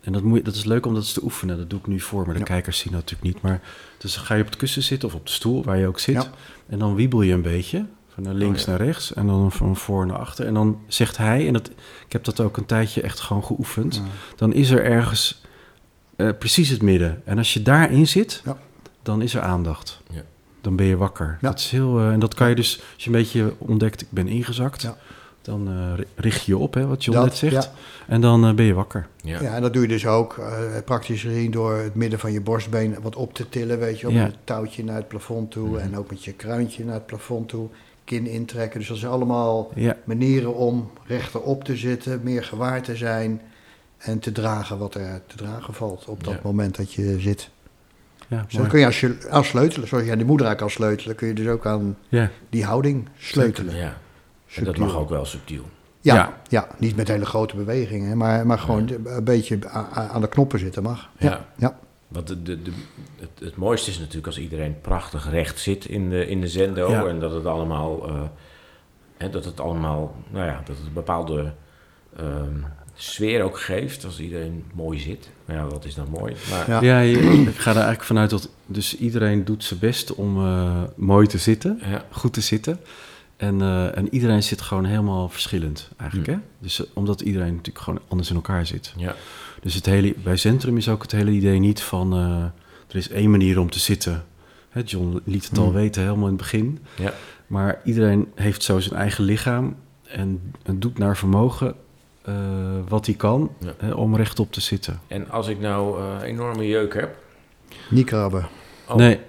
En 0.01 0.13
dat, 0.13 0.21
moet, 0.23 0.37
je- 0.37 0.43
dat 0.43 0.55
is 0.55 0.63
leuk 0.63 0.85
om 0.85 0.93
dat 0.93 1.03
eens 1.03 1.13
te 1.13 1.23
oefenen. 1.23 1.57
Dat 1.57 1.69
doe 1.69 1.79
ik 1.79 1.87
nu 1.87 1.99
voor, 1.99 2.23
maar 2.25 2.33
de 2.33 2.39
Ja. 2.39 2.45
kijkers 2.45 2.77
zien 2.79 2.91
dat 2.93 3.01
natuurlijk 3.01 3.33
niet. 3.33 3.43
Maar 3.43 3.61
dus 3.97 4.15
ga 4.17 4.33
je 4.35 4.41
op 4.41 4.47
het 4.47 4.55
kussen 4.57 4.83
zitten 4.83 5.07
of 5.09 5.15
op 5.15 5.25
de 5.25 5.31
stoel, 5.31 5.63
waar 5.63 5.77
je 5.77 5.87
ook 5.87 5.99
zit. 5.99 6.15
Ja. 6.15 6.29
En 6.69 6.79
dan 6.79 6.95
wiebel 6.95 7.21
je 7.21 7.33
een 7.33 7.41
beetje, 7.41 7.85
van 8.13 8.23
naar 8.23 8.33
links 8.33 8.59
Oh, 8.61 8.65
ja. 8.67 8.71
naar 8.77 8.85
rechts 8.87 9.13
en 9.13 9.27
dan 9.27 9.51
van 9.51 9.75
voor 9.75 10.05
naar 10.05 10.17
achter. 10.17 10.45
En 10.45 10.53
dan 10.53 10.79
zegt 10.87 11.17
hij, 11.17 11.47
en 11.47 11.53
dat, 11.53 11.67
ik 12.05 12.11
heb 12.11 12.23
dat 12.23 12.39
ook 12.39 12.57
een 12.57 12.65
tijdje 12.65 13.01
echt 13.01 13.19
gewoon 13.19 13.43
geoefend, 13.43 13.95
Ja. 13.95 14.01
dan 14.35 14.53
is 14.53 14.69
er 14.69 14.83
ergens 14.83 15.41
eh, 16.17 16.29
precies 16.39 16.69
het 16.69 16.81
midden. 16.81 17.21
En 17.25 17.37
als 17.37 17.53
je 17.53 17.61
daarin 17.61 18.07
zit, 18.07 18.41
Ja. 18.45 18.57
dan 19.03 19.21
is 19.21 19.33
er 19.33 19.41
aandacht. 19.41 20.01
Ja. 20.09 20.21
Dan 20.61 20.75
ben 20.75 20.85
je 20.85 20.97
wakker. 20.97 21.37
Ja. 21.41 21.49
Dat 21.49 21.59
is 21.59 21.69
heel, 21.71 21.99
eh, 21.99 22.11
en 22.11 22.19
dat 22.19 22.33
kan 22.33 22.49
je 22.49 22.55
dus, 22.55 22.81
als 22.93 23.03
je 23.03 23.09
een 23.09 23.15
beetje 23.15 23.53
ontdekt, 23.57 24.01
ik 24.01 24.07
ben 24.09 24.27
ingezakt, 24.27 24.81
Ja. 24.81 24.97
dan 25.41 25.67
eh, 25.67 25.93
ri- 25.95 26.05
richt 26.15 26.45
je 26.45 26.51
je 26.51 26.57
op, 26.57 26.73
hè, 26.73 26.87
wat 26.87 27.03
John 27.03 27.17
Dat, 27.17 27.27
net 27.27 27.35
zegt. 27.37 27.53
ja. 27.63 27.71
En 28.07 28.21
dan 28.21 28.45
eh, 28.45 28.53
ben 28.53 28.65
je 28.65 28.73
wakker. 28.73 29.07
Ja. 29.21 29.41
Ja, 29.41 29.55
en 29.55 29.61
dat 29.61 29.73
doe 29.73 29.81
je 29.81 29.87
dus 29.87 30.05
ook 30.07 30.37
eh, 30.37 30.59
praktisch 30.85 31.21
gezien 31.21 31.51
door 31.51 31.73
het 31.75 31.95
midden 31.95 32.19
van 32.19 32.31
je 32.31 32.41
borstbeen 32.41 32.95
wat 33.01 33.15
op 33.15 33.33
te 33.33 33.49
tillen, 33.49 33.79
weet 33.79 33.99
je 33.99 34.07
wel. 34.07 34.15
Ja. 34.15 34.21
Met 34.23 34.31
het 34.31 34.39
touwtje 34.45 34.83
naar 34.83 34.95
het 34.95 35.07
plafond 35.07 35.51
toe 35.51 35.79
en 35.79 35.97
ook 35.97 36.09
met 36.09 36.23
je 36.23 36.33
kruintje 36.33 36.85
naar 36.85 36.93
het 36.93 37.05
plafond 37.05 37.49
toe. 37.49 37.67
Kin 38.03 38.27
intrekken. 38.27 38.79
Dus 38.79 38.87
dat 38.89 38.97
zijn 38.97 39.11
allemaal 39.11 39.71
Ja, 39.75 39.95
manieren 40.03 40.55
om 40.55 40.89
rechterop 41.05 41.63
te 41.63 41.75
zitten, 41.75 42.19
meer 42.23 42.43
gewaar 42.43 42.81
te 42.81 42.95
zijn 42.95 43.41
en 43.97 44.19
te 44.19 44.31
dragen 44.31 44.77
wat 44.77 44.95
er 44.95 45.21
te 45.27 45.35
dragen 45.35 45.73
valt 45.73 46.05
op 46.05 46.23
dat 46.23 46.33
Ja. 46.33 46.39
moment 46.43 46.75
dat 46.75 46.93
je 46.93 47.19
zit. 47.19 47.49
ja, 48.27 48.43
Dus 48.47 48.53
dan 48.53 48.67
kun 48.67 48.79
je 48.79 48.85
als 48.85 48.99
je 48.99 49.27
aan 49.29 49.43
sleutelen, 49.43 49.87
zoals 49.87 50.03
je 50.05 50.11
aan 50.11 50.17
die 50.17 50.27
moeder 50.27 50.55
kan 50.55 50.69
sleutelen, 50.69 51.15
kun 51.15 51.27
je 51.27 51.33
dus 51.33 51.47
ook 51.47 51.65
aan 51.65 51.97
ja. 52.07 52.29
die 52.49 52.65
houding 52.65 53.07
sleutelen. 53.17 53.75
Ja. 53.75 53.97
En 54.55 54.63
dat 54.63 54.77
mag 54.77 54.95
ook 54.95 55.09
wel 55.09 55.25
subtiel. 55.25 55.63
Ja, 56.01 56.15
Ja. 56.15 56.33
ja. 56.47 56.67
niet 56.77 56.95
met 56.95 57.07
hele 57.07 57.25
grote 57.25 57.55
bewegingen, 57.55 58.17
maar, 58.17 58.45
maar 58.47 58.59
gewoon 58.59 58.89
een 59.05 59.23
beetje 59.23 59.69
aan 59.93 60.21
de 60.21 60.27
knoppen 60.27 60.59
zitten 60.59 60.83
mag. 60.83 61.09
Ja, 61.17 61.29
Ja. 61.29 61.45
ja. 61.55 61.77
Want 62.07 62.27
de, 62.27 62.43
de, 62.43 62.61
de, 62.61 62.71
het, 63.19 63.29
het 63.39 63.55
mooiste 63.55 63.89
is 63.89 63.99
natuurlijk 63.99 64.25
als 64.27 64.39
iedereen 64.39 64.81
prachtig 64.81 65.29
recht 65.29 65.59
zit 65.59 65.85
in 65.85 66.09
de, 66.09 66.27
in 66.27 66.41
de 66.41 66.47
zendo. 66.47 66.89
Ja. 66.91 67.05
En 67.05 67.19
dat 67.19 67.31
het 67.31 67.45
allemaal, 67.45 68.07
eh, 68.07 68.21
hè, 69.17 69.29
dat 69.29 69.45
het 69.45 69.59
allemaal, 69.59 70.15
nou 70.29 70.45
ja, 70.45 70.61
dat 70.65 70.77
het 70.77 70.85
een 70.85 70.93
bepaalde 70.93 71.53
ehm, 72.17 72.55
sfeer 72.97 73.43
ook 73.43 73.59
geeft. 73.59 74.05
Als 74.05 74.19
iedereen 74.19 74.63
mooi 74.73 74.99
zit. 74.99 75.29
Nou 75.45 75.59
ja, 75.59 75.65
wat 75.67 75.85
is 75.85 75.95
dan 75.95 76.07
mooi? 76.09 76.35
Maar 76.49 76.69
Ja. 76.69 76.81
Ja, 76.81 76.99
je- 76.99 77.19
ik 77.47 77.55
ga 77.57 77.69
er 77.69 77.75
eigenlijk 77.75 78.03
vanuit 78.03 78.29
dat 78.29 78.49
dus 78.65 78.97
iedereen 78.97 79.45
doet 79.45 79.63
zijn 79.63 79.79
best 79.79 80.15
om 80.15 80.37
eh, 80.37 80.83
mooi 80.95 81.27
te 81.27 81.37
zitten, 81.37 81.79
ja, 81.89 82.05
goed 82.11 82.33
te 82.33 82.41
zitten. 82.41 82.79
En, 83.37 83.61
eh, 83.61 83.97
en 83.97 84.13
iedereen 84.13 84.43
zit 84.43 84.61
gewoon 84.61 84.85
helemaal 84.85 85.29
verschillend 85.29 85.89
eigenlijk. 85.97 86.29
Hm. 86.29 86.35
Hè? 86.35 86.39
Dus, 86.59 86.79
eh, 86.79 86.85
omdat 86.93 87.21
iedereen 87.21 87.55
natuurlijk 87.55 87.85
gewoon 87.85 88.01
anders 88.07 88.29
in 88.29 88.35
elkaar 88.35 88.65
zit. 88.65 88.93
ja, 88.97 89.15
Dus 89.61 89.73
het 89.73 89.85
hele, 89.85 90.13
bij 90.23 90.35
Centrum 90.37 90.77
is 90.77 90.89
ook 90.89 91.01
het 91.01 91.11
hele 91.11 91.31
idee 91.31 91.59
niet 91.59 91.81
van... 91.81 92.13
eh, 92.13 92.43
er 92.87 92.95
is 92.95 93.09
één 93.09 93.29
manier 93.31 93.59
om 93.59 93.69
te 93.69 93.79
zitten. 93.79 94.25
Hè, 94.69 94.81
John 94.85 95.19
liet 95.25 95.49
het 95.49 95.57
al 95.57 95.63
Hmm. 95.65 95.73
weten 95.73 96.01
helemaal 96.01 96.23
in 96.27 96.33
het 96.33 96.41
begin. 96.41 96.79
ja, 96.97 97.13
Maar 97.47 97.81
iedereen 97.83 98.27
heeft 98.35 98.63
zo 98.63 98.79
zijn 98.79 98.99
eigen 98.99 99.23
lichaam... 99.23 99.75
en, 100.07 100.41
en 100.63 100.79
doet 100.79 100.97
naar 100.97 101.17
vermogen 101.17 101.75
eh, 102.27 102.33
wat 102.87 103.05
hij 103.05 103.15
kan 103.15 103.51
Ja. 103.59 103.73
hè, 103.77 103.91
om 103.91 104.15
rechtop 104.15 104.51
te 104.51 104.61
zitten. 104.61 104.99
En 105.07 105.29
als 105.29 105.47
ik 105.47 105.59
nou 105.59 105.99
eh, 105.99 106.27
enorme 106.29 106.67
jeuk 106.67 106.93
heb. 106.93 107.15
Niet 107.89 108.05
krabben. 108.05 108.47
oh, 108.87 108.95
Nee, 108.95 109.19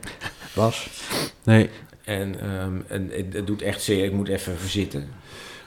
Was. 0.55 0.89
nee. 1.45 1.71
En, 2.05 2.41
ehm, 2.41 2.73
en 2.89 3.11
het, 3.13 3.33
het 3.33 3.47
doet 3.47 3.63
echt 3.63 3.83
zeer. 3.83 4.05
Ik 4.05 4.13
moet 4.13 4.29
even 4.29 4.59
verzitten. 4.59 5.09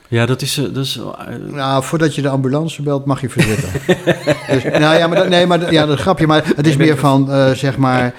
Ja, 0.07 0.25
dat 0.25 0.41
is... 0.41 0.57
eh, 0.57 0.63
dat 0.63 0.83
is 0.85 0.99
Nou, 1.47 1.83
voordat 1.83 2.15
je 2.15 2.21
de 2.21 2.29
ambulance 2.29 2.81
belt, 2.81 3.05
mag 3.05 3.21
je 3.21 3.29
verzitten. 3.29 3.71
dus, 4.53 4.63
nou 4.63 4.97
ja, 4.97 5.07
maar 5.07 5.17
dat, 5.17 5.29
nee, 5.29 5.45
maar 5.47 5.59
dat- 5.59 5.69
ja, 5.71 5.79
dat 5.81 5.89
is 5.89 5.95
een 5.95 6.01
grapje. 6.01 6.27
Maar 6.27 6.45
het 6.55 6.67
is 6.67 6.75
meer 6.77 6.97
van, 6.97 7.31
eh, 7.31 7.51
zeg 7.51 7.77
maar, 7.77 8.13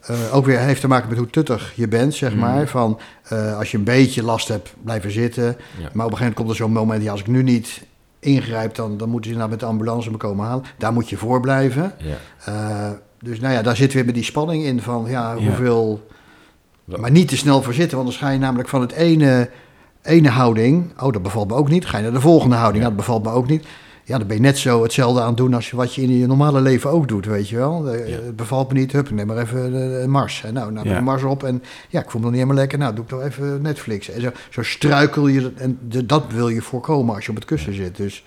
eh, 0.00 0.34
ook 0.36 0.46
weer 0.46 0.58
heeft 0.58 0.80
te 0.80 0.88
maken 0.88 1.08
met 1.08 1.18
hoe 1.18 1.30
tuttig 1.30 1.72
je 1.74 1.88
bent, 1.88 2.14
zeg 2.14 2.30
Mhm. 2.30 2.40
maar. 2.40 2.66
Van, 2.68 2.98
eh, 3.28 3.58
als 3.58 3.70
je 3.70 3.78
een 3.78 3.84
beetje 3.84 4.22
last 4.22 4.48
hebt, 4.48 4.74
blijven 4.84 5.10
zitten. 5.10 5.44
Ja. 5.44 5.54
Maar 5.78 5.86
op 5.86 5.88
een 5.92 5.98
gegeven 5.98 6.16
moment 6.18 6.34
komt 6.34 6.48
er 6.50 6.56
zo'n 6.56 6.72
moment, 6.72 7.02
ja, 7.02 7.10
als 7.10 7.20
ik 7.20 7.26
nu 7.26 7.42
niet 7.42 7.82
ingrijp, 8.20 8.74
dan, 8.74 8.96
dan 8.96 9.08
moeten 9.08 9.30
ze 9.30 9.36
nou 9.36 9.50
met 9.50 9.60
de 9.60 9.66
ambulance 9.66 10.10
me 10.10 10.16
komen 10.16 10.46
halen. 10.46 10.64
Daar 10.78 10.92
moet 10.92 11.08
je 11.08 11.16
voor 11.16 11.40
blijven. 11.40 11.92
Ja. 11.98 12.16
Eh, 12.44 12.90
dus 13.20 13.40
nou 13.40 13.54
ja, 13.54 13.62
daar 13.62 13.76
zit 13.76 13.92
weer 13.92 14.04
met 14.04 14.14
die 14.14 14.24
spanning 14.24 14.64
in 14.64 14.80
van, 14.82 15.06
ja, 15.08 15.36
hoeveel... 15.36 16.06
Maar 16.84 17.10
niet 17.10 17.28
te 17.28 17.36
snel 17.36 17.62
verzitten, 17.62 17.96
want 17.96 18.08
dan 18.10 18.18
ga 18.18 18.28
je 18.30 18.38
namelijk 18.38 18.68
van 18.68 18.80
het 18.80 18.92
ene, 18.92 19.50
ene 20.02 20.28
houding... 20.28 20.92
Oh, 21.00 21.12
dat 21.12 21.22
bevalt 21.22 21.48
me 21.48 21.54
ook 21.54 21.68
niet. 21.68 21.86
Ga 21.86 21.96
je 21.96 22.02
naar 22.02 22.12
de 22.12 22.20
volgende 22.20 22.56
houding. 22.56 22.82
Ja, 22.82 22.88
dat 22.88 22.98
bevalt 22.98 23.22
me 23.24 23.30
ook 23.30 23.48
niet. 23.48 23.66
Ja, 24.08 24.18
dan 24.18 24.26
ben 24.26 24.36
je 24.36 24.42
net 24.42 24.58
zo 24.58 24.82
hetzelfde 24.82 25.20
aan 25.20 25.26
het 25.28 25.36
doen 25.36 25.54
als 25.54 25.70
je, 25.70 25.76
wat 25.76 25.94
je 25.94 26.02
in 26.02 26.10
je 26.18 26.26
normale 26.26 26.60
leven 26.60 26.90
ook 26.90 27.08
doet, 27.08 27.26
weet 27.26 27.48
je 27.48 27.56
wel. 27.56 27.88
Eh, 27.90 28.08
Ja. 28.08 28.14
Het 28.14 28.36
bevalt 28.36 28.72
me 28.72 28.78
niet, 28.78 28.92
hup, 28.92 29.10
neem 29.10 29.26
maar 29.26 29.38
even 29.38 29.74
eh, 29.74 30.02
een 30.02 30.10
Mars. 30.10 30.44
En 30.44 30.54
nou, 30.54 30.72
nou 30.72 30.88
Ja. 30.88 31.00
Mars 31.00 31.22
op 31.22 31.42
en 31.42 31.62
ja, 31.88 32.00
ik 32.02 32.10
voel 32.10 32.20
me 32.20 32.26
nog 32.26 32.34
niet 32.34 32.40
helemaal 32.42 32.60
lekker. 32.62 32.78
Nou, 32.78 32.94
doe 32.94 33.04
ik 33.04 33.10
toch 33.10 33.22
even 33.22 33.62
Netflix. 33.62 34.10
En 34.10 34.20
zo, 34.20 34.30
zo 34.50 34.62
struikel 34.62 35.26
je, 35.26 35.52
en 35.56 35.78
de, 35.88 36.06
dat 36.06 36.24
wil 36.32 36.48
je 36.48 36.62
voorkomen 36.62 37.14
als 37.14 37.24
je 37.24 37.30
op 37.30 37.36
het 37.36 37.44
kussen 37.44 37.74
zit. 37.74 37.96
Dus 37.96 38.24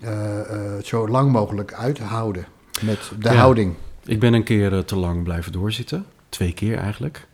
eh, 0.00 0.40
eh, 0.40 0.76
het 0.76 0.86
zo 0.86 1.08
lang 1.08 1.32
mogelijk 1.32 1.72
uithouden 1.72 2.46
met 2.82 2.98
de 3.18 3.28
Ja. 3.28 3.34
houding. 3.34 3.74
Ik 4.04 4.20
ben 4.20 4.32
een 4.32 4.44
keer 4.44 4.72
eh, 4.72 4.78
te 4.78 4.96
lang 4.96 5.22
blijven 5.22 5.52
doorzitten. 5.52 6.04
Twee 6.28 6.52
keer 6.52 6.76
eigenlijk. 6.78 7.26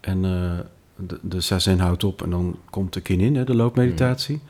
En 0.00 0.24
eh, 0.24 0.58
de, 1.06 1.18
de 1.22 1.40
zazen 1.40 1.78
houdt 1.78 2.04
op 2.04 2.22
en 2.22 2.30
dan 2.30 2.58
komt 2.70 2.92
de 2.92 3.00
kin 3.00 3.20
in, 3.20 3.36
hè, 3.36 3.44
de 3.44 3.54
loopmeditatie. 3.54 4.40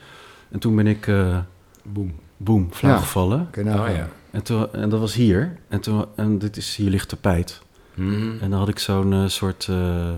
En 0.51 0.59
toen 0.59 0.77
ben 0.77 0.87
ik, 0.87 1.07
eh 1.07 1.39
boem, 2.45 2.69
flauw 2.73 2.93
Ja. 2.93 2.99
gevallen. 2.99 3.49
Nou 3.65 3.89
Oh 3.91 3.95
ja. 3.97 4.09
En, 4.31 4.43
toen, 4.43 4.73
en 4.73 4.89
dat 4.89 5.01
was 5.01 5.15
hier. 5.15 5.57
En, 5.69 5.81
toen, 5.81 6.05
en 6.17 6.39
dit 6.39 6.57
is, 6.57 6.77
hier 6.77 6.91
ligt 6.91 7.09
tapijt. 7.09 7.61
Mhm. 7.95 8.31
En 8.41 8.51
dan 8.51 8.59
had 8.59 8.69
ik 8.69 8.79
zo'n 8.79 9.13
eh, 9.13 9.27
soort, 9.27 9.67
eh 9.71 10.11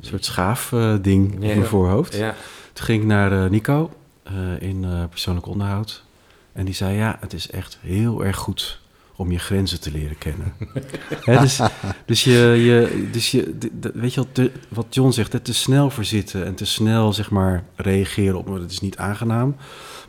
soort 0.00 0.24
schaaf 0.24 0.72
eh, 0.72 0.94
ding 1.00 1.30
Ja. 1.30 1.36
op 1.36 1.40
mijn 1.40 1.64
voorhoofd. 1.64 2.16
Ja. 2.16 2.34
Toen 2.72 2.84
ging 2.84 3.00
ik 3.02 3.06
naar 3.08 3.44
eh, 3.44 3.50
Nico 3.50 3.90
eh, 4.22 4.32
in 4.60 4.84
eh, 4.84 5.02
persoonlijk 5.10 5.46
onderhoud. 5.46 6.04
En 6.52 6.64
die 6.64 6.74
zei, 6.74 6.96
ja, 6.96 7.16
het 7.20 7.32
is 7.32 7.50
echt 7.50 7.78
heel 7.80 8.24
erg 8.24 8.36
goed 8.36 8.80
om 9.16 9.30
je 9.32 9.38
grenzen 9.38 9.80
te 9.80 9.90
leren 9.92 10.18
kennen. 10.18 10.52
Hè, 11.24 11.40
dus, 11.40 11.60
dus, 12.06 12.24
je, 12.24 12.32
je, 12.32 13.08
dus 13.12 13.30
je, 13.30 13.54
weet 13.94 14.14
je 14.14 14.20
wat, 14.34 14.50
wat 14.68 14.86
John 14.94 15.10
zegt, 15.10 15.32
hè, 15.32 15.40
te 15.40 15.54
snel 15.54 15.90
verzitten 15.90 16.44
en 16.46 16.54
te 16.54 16.66
snel 16.66 17.12
zeg 17.12 17.30
maar 17.30 17.64
reageren 17.76 18.38
op, 18.38 18.46
dat 18.46 18.70
is 18.70 18.80
niet 18.80 18.96
aangenaam. 18.96 19.56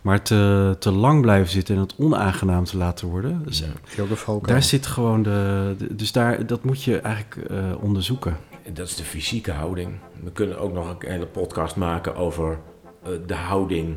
Maar 0.05 0.21
te, 0.21 0.75
te 0.79 0.91
lang 0.91 1.21
blijven 1.21 1.49
zitten 1.51 1.75
en 1.75 1.81
het 1.81 1.95
onaangenaam 1.97 2.63
te 2.63 2.77
laten 2.77 3.07
worden. 3.07 3.41
Dus 3.45 3.63
Ja. 3.95 4.05
Daar 4.41 4.63
zit 4.63 4.85
gewoon 4.85 5.23
de, 5.23 5.75
de- 5.77 5.95
dus 5.95 6.11
daar, 6.11 6.45
dat 6.45 6.63
moet 6.63 6.83
je 6.83 6.99
eigenlijk 6.99 7.49
eh, 7.49 7.57
onderzoeken. 7.79 8.37
En 8.63 8.73
Dat 8.73 8.87
is 8.87 8.95
de 8.95 9.03
fysieke 9.03 9.51
houding. 9.51 9.91
We 10.23 10.31
kunnen 10.31 10.59
ook 10.59 10.73
nog 10.73 10.89
een 10.89 11.11
hele 11.11 11.25
podcast 11.25 11.75
maken 11.75 12.15
over 12.15 12.57
eh, 13.03 13.09
de 13.27 13.33
houding 13.35 13.95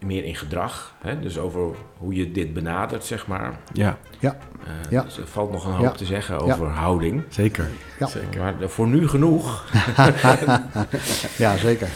meer 0.00 0.24
in 0.24 0.34
gedrag. 0.36 0.94
Hè? 1.00 1.20
Dus 1.20 1.38
over 1.38 1.60
hoe 1.98 2.14
je 2.14 2.32
dit 2.32 2.54
benadert, 2.54 3.04
zeg 3.04 3.26
maar. 3.26 3.58
Ja, 3.72 3.98
Ja, 4.20 4.36
Eh, 4.64 4.90
Ja. 4.90 5.02
Dus 5.02 5.18
er 5.18 5.26
valt 5.26 5.52
nog 5.52 5.64
een 5.64 5.72
hoop 5.72 5.80
Ja. 5.82 5.90
te 5.90 6.04
zeggen 6.04 6.40
over 6.40 6.66
houding. 6.66 7.22
zeker. 7.28 7.68
Ja. 7.98 8.06
zeker. 8.06 8.40
Maar 8.40 8.54
voor 8.68 8.86
nu 8.88 9.08
genoeg. 9.08 9.64
ja 11.36 11.56
zeker. 11.56 11.88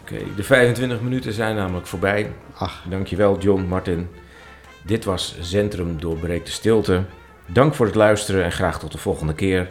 Oké, 0.00 0.16
de 0.36 0.42
25 0.42 1.00
minuten 1.00 1.32
zijn 1.32 1.56
namelijk 1.56 1.86
voorbij. 1.86 2.32
Ach, 2.54 2.84
Dankjewel 2.88 3.38
John, 3.38 3.62
Martin. 3.62 4.08
Dit 4.84 5.04
was 5.04 5.36
Centrum 5.40 6.00
Doorbreekt 6.00 6.46
de 6.46 6.52
Stilte. 6.52 7.04
Dank 7.46 7.74
voor 7.74 7.86
het 7.86 7.94
luisteren 7.94 8.44
en 8.44 8.52
graag 8.52 8.78
tot 8.78 8.92
de 8.92 8.98
volgende 8.98 9.34
keer. 9.34 9.70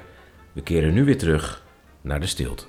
We 0.54 0.62
keren 0.62 0.94
nu 0.94 1.04
weer 1.04 1.18
terug 1.18 1.64
naar 2.02 2.20
de 2.20 2.28
stilte. 2.28 2.66